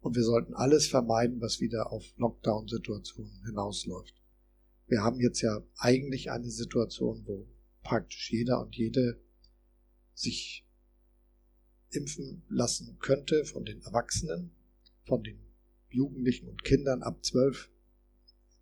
Und 0.00 0.16
wir 0.16 0.22
sollten 0.22 0.54
alles 0.54 0.86
vermeiden, 0.86 1.40
was 1.40 1.60
wieder 1.60 1.90
auf 1.90 2.04
Lockdown-Situationen 2.16 3.44
hinausläuft. 3.44 4.14
Wir 4.86 5.02
haben 5.02 5.20
jetzt 5.20 5.40
ja 5.40 5.62
eigentlich 5.76 6.30
eine 6.30 6.50
Situation, 6.50 7.22
wo 7.26 7.46
praktisch 7.82 8.30
jeder 8.30 8.60
und 8.60 8.76
jede 8.76 9.18
sich 10.14 10.66
impfen 11.90 12.42
lassen 12.48 12.98
könnte 12.98 13.44
von 13.44 13.64
den 13.64 13.80
Erwachsenen, 13.82 14.50
von 15.06 15.22
den 15.22 15.38
Jugendlichen 15.90 16.48
und 16.48 16.64
Kindern 16.64 17.02
ab 17.02 17.24
zwölf 17.24 17.70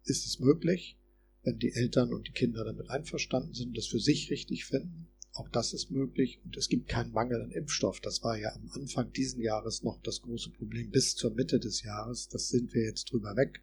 ist 0.05 0.27
es 0.27 0.39
möglich, 0.39 0.99
wenn 1.43 1.59
die 1.59 1.73
Eltern 1.73 2.13
und 2.13 2.29
die 2.29 2.33
Kinder 2.33 2.65
damit 2.65 2.91
einverstanden 2.91 3.55
sind, 3.55 3.77
das 3.77 3.87
für 3.87 4.01
sich 4.01 4.31
richtig 4.31 4.65
finden. 4.65 5.09
Auch 5.35 5.49
das 5.49 5.73
ist 5.73 5.91
möglich 5.91 6.41
und 6.45 6.57
es 6.59 6.69
gibt 6.69 6.89
keinen 6.89 7.13
Mangel 7.13 7.41
an 7.41 7.51
Impfstoff. 7.51 8.01
Das 8.01 8.23
war 8.23 8.37
ja 8.37 8.55
am 8.55 8.71
Anfang 8.73 9.13
diesen 9.13 9.41
Jahres 9.41 9.83
noch 9.83 10.01
das 10.03 10.21
große 10.21 10.51
Problem 10.51 10.91
bis 10.91 11.17
zur 11.17 11.31
Mitte 11.31 11.59
des 11.59 11.83
Jahres. 11.83 12.29
Das 12.29 12.49
sind 12.49 12.75
wir 12.75 12.85
jetzt 12.85 13.11
drüber 13.11 13.35
weg 13.35 13.63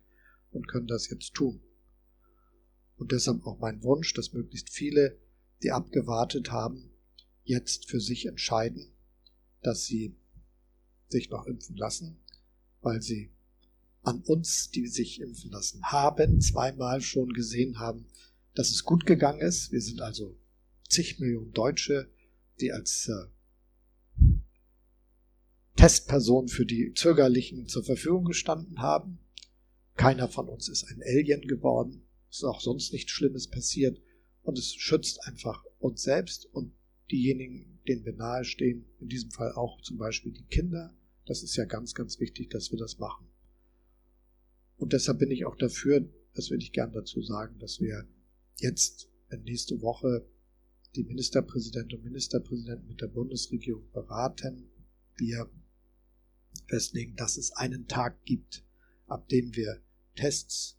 und 0.51 0.67
können 0.67 0.87
das 0.87 1.09
jetzt 1.09 1.35
tun. 1.35 1.61
Und 2.97 3.11
deshalb 3.11 3.45
auch 3.45 3.59
mein 3.59 3.83
Wunsch, 3.83 4.13
dass 4.13 4.33
möglichst 4.33 4.71
viele, 4.71 5.19
die 5.61 5.71
abgewartet 5.71 6.51
haben, 6.51 6.91
jetzt 7.43 7.87
für 7.87 7.99
sich 7.99 8.25
entscheiden, 8.25 8.91
dass 9.61 9.85
sie 9.85 10.15
sich 11.07 11.29
noch 11.29 11.45
impfen 11.45 11.75
lassen, 11.75 12.19
weil 12.81 13.01
sie 13.01 13.31
an 14.01 14.21
uns, 14.21 14.71
die 14.71 14.87
sich 14.87 15.21
impfen 15.21 15.51
lassen 15.51 15.83
haben, 15.83 16.41
zweimal 16.41 17.01
schon 17.01 17.29
gesehen 17.29 17.77
haben, 17.77 18.07
dass 18.55 18.71
es 18.71 18.83
gut 18.83 19.05
gegangen 19.05 19.41
ist. 19.41 19.71
Wir 19.71 19.81
sind 19.81 20.01
also 20.01 20.38
zig 20.89 21.19
Millionen 21.19 21.53
Deutsche, 21.53 22.11
die 22.59 22.71
als 22.71 23.07
äh, 23.07 24.23
Testpersonen 25.75 26.49
für 26.49 26.65
die 26.65 26.93
Zögerlichen 26.93 27.67
zur 27.67 27.85
Verfügung 27.85 28.25
gestanden 28.25 28.79
haben. 28.79 29.19
Keiner 29.95 30.27
von 30.27 30.49
uns 30.49 30.67
ist 30.67 30.85
ein 30.89 31.01
Alien 31.01 31.41
geworden. 31.41 32.01
Es 32.29 32.37
ist 32.37 32.43
auch 32.43 32.59
sonst 32.59 32.91
nichts 32.91 33.11
Schlimmes 33.11 33.47
passiert. 33.47 34.01
Und 34.41 34.57
es 34.57 34.73
schützt 34.73 35.25
einfach 35.25 35.63
uns 35.77 36.03
selbst 36.03 36.45
und 36.53 36.73
diejenigen, 37.11 37.79
denen 37.87 38.05
wir 38.05 38.13
nahestehen. 38.13 38.85
In 38.99 39.07
diesem 39.07 39.31
Fall 39.31 39.53
auch 39.53 39.81
zum 39.81 39.97
Beispiel 39.97 40.33
die 40.33 40.45
Kinder. 40.45 40.93
Das 41.25 41.43
ist 41.43 41.55
ja 41.55 41.65
ganz, 41.65 41.93
ganz 41.93 42.19
wichtig, 42.19 42.49
dass 42.49 42.71
wir 42.71 42.79
das 42.79 42.97
machen. 42.97 43.27
Und 44.77 44.93
deshalb 44.93 45.19
bin 45.19 45.31
ich 45.31 45.45
auch 45.45 45.55
dafür, 45.55 46.09
das 46.33 46.49
will 46.49 46.59
ich 46.59 46.71
gern 46.71 46.91
dazu 46.91 47.21
sagen, 47.21 47.59
dass 47.59 47.79
wir 47.79 48.07
jetzt 48.57 49.09
nächste 49.43 49.81
Woche 49.81 50.25
die 50.95 51.03
Ministerpräsidenten 51.03 51.97
und 51.97 52.03
Ministerpräsidenten 52.03 52.87
mit 52.87 53.01
der 53.01 53.07
Bundesregierung 53.07 53.89
beraten. 53.91 54.69
Wir 55.15 55.49
festlegen, 56.67 57.15
dass 57.15 57.37
es 57.37 57.51
einen 57.51 57.87
Tag 57.87 58.23
gibt, 58.25 58.63
ab 59.07 59.27
dem 59.29 59.55
wir 59.55 59.81
Tests 60.15 60.77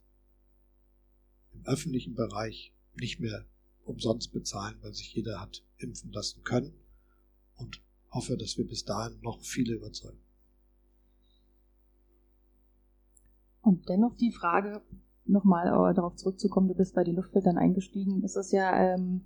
im 1.53 1.65
öffentlichen 1.65 2.15
Bereich 2.15 2.73
nicht 2.95 3.19
mehr 3.19 3.45
umsonst 3.85 4.31
bezahlen, 4.31 4.77
weil 4.81 4.93
sich 4.93 5.13
jeder 5.13 5.39
hat 5.39 5.63
impfen 5.77 6.11
lassen 6.11 6.43
können 6.43 6.73
und 7.57 7.81
hoffe, 8.11 8.37
dass 8.37 8.57
wir 8.57 8.67
bis 8.67 8.85
dahin 8.85 9.19
noch 9.21 9.41
viele 9.41 9.75
überzeugen. 9.75 10.19
Und 13.61 13.87
dennoch 13.89 14.15
die 14.15 14.31
Frage, 14.31 14.81
nochmal 15.25 15.67
äh, 15.67 15.93
darauf 15.93 16.15
zurückzukommen, 16.15 16.67
du 16.67 16.75
bist 16.75 16.95
bei 16.95 17.03
den 17.03 17.15
Luftfiltern 17.15 17.57
eingestiegen. 17.57 18.23
Es 18.23 18.35
ist 18.35 18.51
ja 18.51 18.93
ähm, 18.93 19.25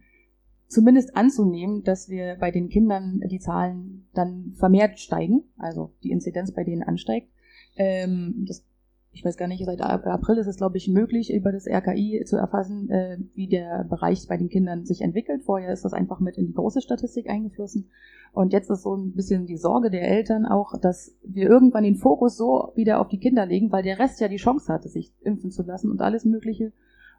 zumindest 0.68 1.16
anzunehmen, 1.16 1.84
dass 1.84 2.10
wir 2.10 2.38
bei 2.40 2.52
den 2.52 2.70
Kindern 2.70 3.22
die 3.30 3.40
Zahlen 3.40 4.08
dann 4.14 4.54
vermehrt 4.56 5.00
steigen, 5.00 5.44
also 5.58 5.92
die 6.04 6.12
Inzidenz 6.12 6.52
bei 6.52 6.64
denen 6.64 6.84
ansteigt. 6.84 7.30
Ähm, 7.76 8.46
das, 8.48 8.66
ich 9.12 9.24
weiß 9.24 9.38
gar 9.38 9.48
nicht, 9.48 9.64
seit 9.64 9.82
April 9.82 10.38
ist 10.38 10.48
es, 10.48 10.58
glaube 10.58 10.78
ich, 10.78 10.88
möglich, 10.88 11.34
über 11.34 11.52
das 11.52 11.68
RKI 11.68 12.24
zu 12.26 12.38
erfassen, 12.38 12.90
äh, 12.90 13.18
wie 13.34 13.48
der 13.48 13.86
Bereich 13.86 14.28
bei 14.28 14.38
den 14.38 14.50
Kindern 14.50 14.86
sich 14.86 15.02
entwickelt. 15.02 15.44
Vorher 15.44 15.72
ist 15.72 15.86
das 15.86 15.94
einfach 15.94 16.20
mit 16.20 16.38
in 16.38 16.48
die 16.48 16.54
große 16.54 16.82
Statistik 16.82 17.30
eingeflossen. 17.30 17.90
Und 18.34 18.52
jetzt 18.52 18.70
ist 18.70 18.84
so 18.84 18.96
ein 18.96 19.14
bisschen 19.14 19.46
die 19.46 19.58
Sorge 19.58 19.90
der 19.90 20.08
Eltern 20.10 20.46
auch, 20.46 20.78
dass 20.78 21.16
wir 21.24 21.48
irgendwann 21.48 21.86
den 21.86 21.96
Fokus 21.96 22.36
so 22.36 22.74
wieder 22.76 23.00
auf 23.00 23.08
die 23.08 23.20
Kinder 23.20 23.46
legen, 23.46 23.72
weil 23.72 23.84
der 23.84 24.00
Rest 24.00 24.20
ja 24.20 24.28
die 24.28 24.36
Chance 24.36 24.72
hatte, 24.74 24.90
sich 24.90 25.14
impfen 25.22 25.52
zu 25.52 25.64
lassen 25.64 25.90
und 25.90 26.02
alles 26.02 26.26
Mögliche. 26.26 26.74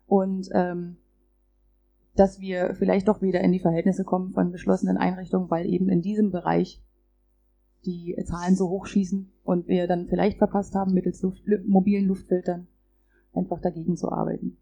Und 0.07 0.51
ähm, 0.53 0.99
dass 2.17 2.41
wir 2.41 2.75
vielleicht 2.75 3.09
doch 3.09 3.23
wieder 3.23 3.41
in 3.41 3.53
die 3.53 3.61
Verhältnisse 3.61 4.05
kommen 4.05 4.33
von 4.33 4.53
geschlossenen 4.53 4.97
Einrichtungen, 4.97 5.51
weil 5.51 5.67
eben 5.67 5.89
in 5.89 6.03
diesem 6.03 6.31
Bereich 6.31 6.83
die 7.85 8.17
Zahlen 8.25 8.57
so 8.57 8.69
hoch 8.69 8.87
schießen 8.87 9.31
und 9.45 9.69
wir 9.69 9.87
dann 9.87 10.09
vielleicht 10.09 10.39
verpasst 10.39 10.75
haben, 10.75 10.93
mittels 10.93 11.23
Luft, 11.23 11.43
mobilen 11.67 12.07
Luftfiltern 12.07 12.67
einfach 13.33 13.61
dagegen 13.61 13.97
zu 13.97 14.11
arbeiten. 14.11 14.57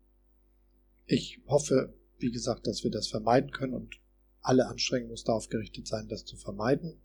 Ich 1.06 1.40
hoffe, 1.46 1.94
wie 2.18 2.30
gesagt, 2.30 2.66
dass 2.66 2.84
wir 2.84 2.90
das 2.90 3.08
vermeiden 3.08 3.50
können 3.50 3.74
und 3.74 4.00
alle 4.40 4.66
Anstrengungen 4.66 5.10
muss 5.10 5.24
darauf 5.24 5.48
gerichtet 5.48 5.86
sein, 5.86 6.08
das 6.08 6.24
zu 6.24 6.36
vermeiden. 6.36 6.98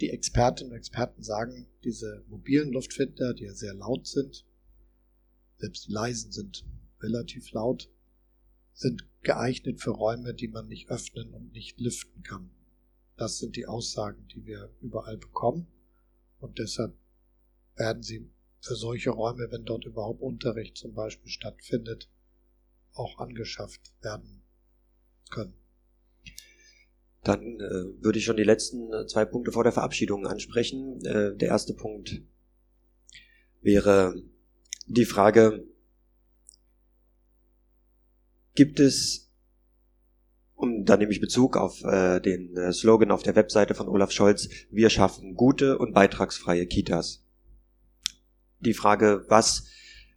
Die 0.00 0.10
Expertinnen 0.10 0.72
und 0.72 0.78
Experten 0.78 1.22
sagen, 1.22 1.68
diese 1.84 2.24
mobilen 2.28 2.72
Luftfilter, 2.72 3.34
die 3.34 3.44
ja 3.44 3.54
sehr 3.54 3.74
laut 3.74 4.06
sind, 4.06 4.44
selbst 5.58 5.86
die 5.86 5.92
leisen 5.92 6.32
sind 6.32 6.64
relativ 7.00 7.52
laut, 7.52 7.88
sind 8.72 9.06
geeignet 9.22 9.80
für 9.80 9.90
Räume, 9.90 10.34
die 10.34 10.48
man 10.48 10.68
nicht 10.68 10.90
öffnen 10.90 11.32
und 11.32 11.52
nicht 11.52 11.80
lüften 11.80 12.22
kann. 12.22 12.50
Das 13.16 13.38
sind 13.38 13.56
die 13.56 13.66
Aussagen, 13.66 14.26
die 14.28 14.44
wir 14.46 14.70
überall 14.80 15.16
bekommen. 15.16 15.66
Und 16.40 16.58
deshalb 16.58 16.94
werden 17.76 18.02
sie 18.02 18.30
für 18.60 18.74
solche 18.74 19.10
Räume, 19.10 19.48
wenn 19.50 19.64
dort 19.64 19.84
überhaupt 19.84 20.20
Unterricht 20.20 20.76
zum 20.76 20.94
Beispiel 20.94 21.30
stattfindet, 21.30 22.08
auch 22.94 23.18
angeschafft 23.18 23.92
werden 24.02 24.42
können. 25.30 25.54
Dann 27.24 27.60
äh, 27.60 28.02
würde 28.02 28.18
ich 28.18 28.24
schon 28.24 28.36
die 28.36 28.42
letzten 28.42 28.92
äh, 28.92 29.06
zwei 29.06 29.24
Punkte 29.24 29.52
vor 29.52 29.62
der 29.62 29.72
Verabschiedung 29.72 30.26
ansprechen. 30.26 31.04
Äh, 31.04 31.36
der 31.36 31.48
erste 31.48 31.74
Punkt 31.74 32.20
wäre 33.60 34.20
die 34.86 35.04
Frage, 35.04 35.64
gibt 38.54 38.80
es, 38.80 39.30
und 40.54 40.84
da 40.84 40.96
nehme 40.96 41.12
ich 41.12 41.20
Bezug 41.20 41.56
auf 41.56 41.82
äh, 41.84 42.20
den 42.20 42.56
äh, 42.56 42.72
Slogan 42.72 43.10
auf 43.10 43.22
der 43.22 43.36
Webseite 43.36 43.74
von 43.74 43.88
Olaf 43.88 44.12
Scholz, 44.12 44.48
wir 44.70 44.90
schaffen 44.90 45.34
gute 45.34 45.78
und 45.78 45.92
beitragsfreie 45.92 46.66
Kitas. 46.66 47.24
Die 48.60 48.74
Frage, 48.74 49.24
was, 49.28 49.66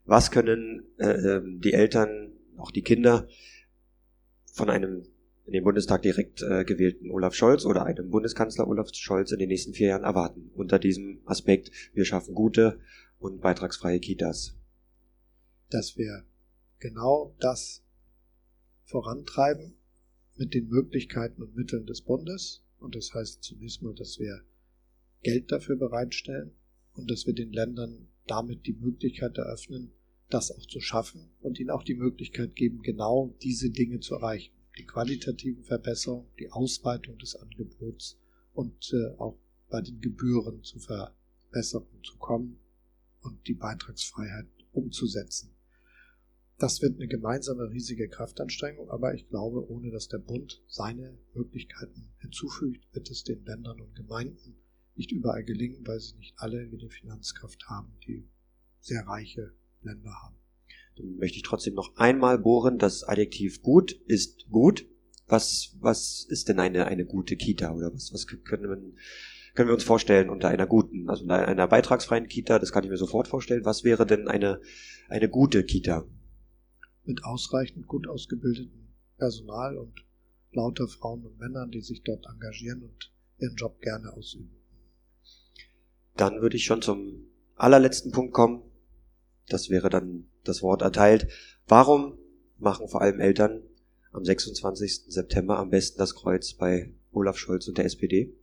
was 0.05 0.31
können 0.31 0.83
äh, 0.97 1.07
ähm, 1.07 1.61
die 1.61 1.73
Eltern, 1.73 2.33
auch 2.57 2.71
die 2.71 2.83
Kinder, 2.83 3.27
von 4.53 4.69
einem 4.69 5.05
in 5.45 5.53
den 5.53 5.63
Bundestag 5.63 6.01
direkt 6.01 6.41
äh, 6.41 6.63
gewählten 6.63 7.11
Olaf 7.11 7.35
Scholz 7.35 7.65
oder 7.65 7.85
einem 7.85 8.09
Bundeskanzler 8.09 8.67
Olaf 8.67 8.89
Scholz 8.93 9.31
in 9.31 9.39
den 9.39 9.49
nächsten 9.49 9.73
vier 9.73 9.89
Jahren 9.89 10.03
erwarten. 10.03 10.49
Unter 10.55 10.79
diesem 10.79 11.21
Aspekt, 11.25 11.71
wir 11.93 12.05
schaffen 12.05 12.33
gute 12.33 12.79
und 13.19 13.41
beitragsfreie 13.41 13.99
Kitas. 13.99 14.55
Dass 15.69 15.97
wir 15.97 16.23
genau 16.79 17.35
das 17.39 17.84
vorantreiben 18.85 19.73
mit 20.37 20.53
den 20.53 20.67
Möglichkeiten 20.67 21.41
und 21.41 21.55
Mitteln 21.55 21.85
des 21.85 22.01
Bundes. 22.01 22.63
Und 22.79 22.95
das 22.95 23.13
heißt 23.13 23.43
zunächst 23.43 23.81
mal, 23.81 23.95
dass 23.95 24.19
wir 24.19 24.41
Geld 25.23 25.51
dafür 25.51 25.75
bereitstellen 25.75 26.51
und 26.93 27.09
dass 27.09 27.25
wir 27.25 27.33
den 27.33 27.51
Ländern 27.51 28.07
damit 28.27 28.65
die 28.65 28.73
Möglichkeit 28.73 29.37
eröffnen, 29.37 29.91
das 30.29 30.51
auch 30.51 30.65
zu 30.65 30.79
schaffen 30.79 31.29
und 31.41 31.59
ihnen 31.59 31.69
auch 31.69 31.83
die 31.83 31.95
Möglichkeit 31.95 32.55
geben, 32.55 32.81
genau 32.81 33.35
diese 33.41 33.69
Dinge 33.69 33.99
zu 33.99 34.15
erreichen. 34.15 34.53
Die 34.77 34.85
qualitativen 34.85 35.63
Verbesserungen, 35.63 36.27
die 36.39 36.51
Ausweitung 36.51 37.17
des 37.17 37.35
Angebots 37.35 38.19
und 38.53 38.91
äh, 38.93 39.17
auch 39.17 39.37
bei 39.69 39.81
den 39.81 40.01
Gebühren 40.01 40.63
zu 40.63 40.79
Verbesserungen 40.79 42.03
zu 42.03 42.17
kommen 42.17 42.59
und 43.21 43.47
die 43.47 43.53
Beitragsfreiheit 43.53 44.47
umzusetzen. 44.73 45.54
Das 46.57 46.81
wird 46.81 46.95
eine 46.95 47.07
gemeinsame 47.07 47.69
riesige 47.69 48.07
Kraftanstrengung, 48.07 48.89
aber 48.89 49.13
ich 49.13 49.27
glaube, 49.27 49.69
ohne 49.69 49.91
dass 49.91 50.07
der 50.07 50.19
Bund 50.19 50.63
seine 50.67 51.17
Möglichkeiten 51.33 52.13
hinzufügt, 52.19 52.81
wird 52.93 53.09
es 53.09 53.23
den 53.23 53.43
Ländern 53.43 53.81
und 53.81 53.93
Gemeinden 53.93 54.55
nicht 54.95 55.11
überall 55.11 55.43
gelingen, 55.43 55.85
weil 55.85 55.99
sie 55.99 56.15
nicht 56.15 56.33
alle 56.37 56.65
die 56.67 56.89
Finanzkraft 56.89 57.67
haben, 57.67 57.93
die 58.07 58.29
sehr 58.79 59.05
reiche 59.05 59.51
Länder 59.81 60.11
haben. 60.23 60.37
Dann 60.95 61.17
möchte 61.17 61.35
ich 61.35 61.43
trotzdem 61.43 61.73
noch 61.73 61.97
einmal 61.97 62.39
bohren, 62.39 62.77
das 62.77 63.03
Adjektiv 63.03 63.61
gut 63.61 63.91
ist 64.07 64.49
gut. 64.49 64.87
Was, 65.27 65.75
was 65.81 66.25
ist 66.29 66.47
denn 66.47 66.59
eine, 66.59 66.85
eine 66.85 67.03
gute 67.03 67.35
Kita 67.35 67.73
oder 67.73 67.93
was, 67.93 68.13
was 68.13 68.27
können, 68.27 68.63
wir, 68.63 68.93
können 69.55 69.69
wir 69.69 69.73
uns 69.73 69.83
vorstellen 69.83 70.29
unter 70.29 70.49
einer 70.49 70.67
guten, 70.67 71.09
also 71.09 71.27
einer 71.27 71.67
beitragsfreien 71.67 72.27
Kita, 72.27 72.59
das 72.59 72.71
kann 72.71 72.83
ich 72.83 72.91
mir 72.91 72.97
sofort 72.97 73.27
vorstellen. 73.27 73.65
Was 73.65 73.83
wäre 73.83 74.05
denn 74.05 74.27
eine, 74.27 74.61
eine 75.09 75.27
gute 75.27 75.65
Kita? 75.65 76.05
Mit 77.05 77.23
ausreichend 77.23 77.87
gut 77.87 78.07
ausgebildetem 78.07 78.87
Personal 79.17 79.77
und 79.77 80.05
lauter 80.51 80.87
Frauen 80.87 81.25
und 81.25 81.37
Männern, 81.37 81.71
die 81.71 81.81
sich 81.81 82.03
dort 82.03 82.25
engagieren 82.25 82.83
und 82.83 83.11
ihren 83.37 83.55
Job 83.55 83.79
gerne 83.81 84.11
ausüben. 84.13 84.55
Dann 86.15 86.41
würde 86.41 86.57
ich 86.57 86.65
schon 86.65 86.81
zum 86.81 87.27
allerletzten 87.55 88.11
Punkt 88.11 88.33
kommen. 88.33 88.63
Das 89.47 89.69
wäre 89.69 89.89
dann 89.89 90.27
das 90.43 90.61
Wort 90.61 90.81
erteilt. 90.81 91.27
Warum 91.67 92.17
machen 92.57 92.87
vor 92.87 93.01
allem 93.01 93.19
Eltern 93.19 93.61
am 94.11 94.23
26. 94.23 95.05
September 95.07 95.59
am 95.59 95.69
besten 95.69 95.99
das 95.99 96.15
Kreuz 96.15 96.53
bei 96.53 96.93
Olaf 97.11 97.37
Scholz 97.37 97.67
und 97.67 97.77
der 97.77 97.85
SPD? 97.85 98.33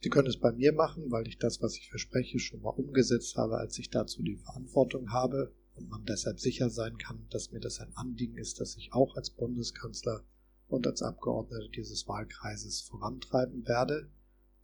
Sie 0.00 0.10
können 0.10 0.28
es 0.28 0.38
bei 0.38 0.52
mir 0.52 0.72
machen, 0.72 1.10
weil 1.10 1.26
ich 1.26 1.38
das, 1.38 1.62
was 1.62 1.76
ich 1.76 1.88
verspreche, 1.88 2.38
schon 2.38 2.62
mal 2.62 2.70
umgesetzt 2.70 3.36
habe, 3.36 3.56
als 3.56 3.78
ich 3.78 3.90
dazu 3.90 4.22
die 4.22 4.36
Verantwortung 4.36 5.10
habe 5.12 5.52
und 5.74 5.88
man 5.88 6.04
deshalb 6.04 6.40
sicher 6.40 6.70
sein 6.70 6.98
kann, 6.98 7.26
dass 7.30 7.50
mir 7.52 7.60
das 7.60 7.80
ein 7.80 7.94
Anliegen 7.96 8.38
ist, 8.38 8.60
dass 8.60 8.76
ich 8.76 8.92
auch 8.92 9.16
als 9.16 9.30
Bundeskanzler 9.30 10.24
und 10.68 10.86
als 10.86 11.02
Abgeordneter 11.02 11.68
dieses 11.68 12.06
Wahlkreises 12.08 12.82
vorantreiben 12.82 13.66
werde, 13.66 14.10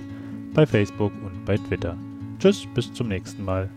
bei 0.56 0.66
Facebook 0.66 1.12
und 1.24 1.46
bei 1.46 1.58
Twitter. 1.58 1.96
Tschüss, 2.40 2.66
bis 2.74 2.92
zum 2.92 3.10
nächsten 3.10 3.46
Mal. 3.46 3.70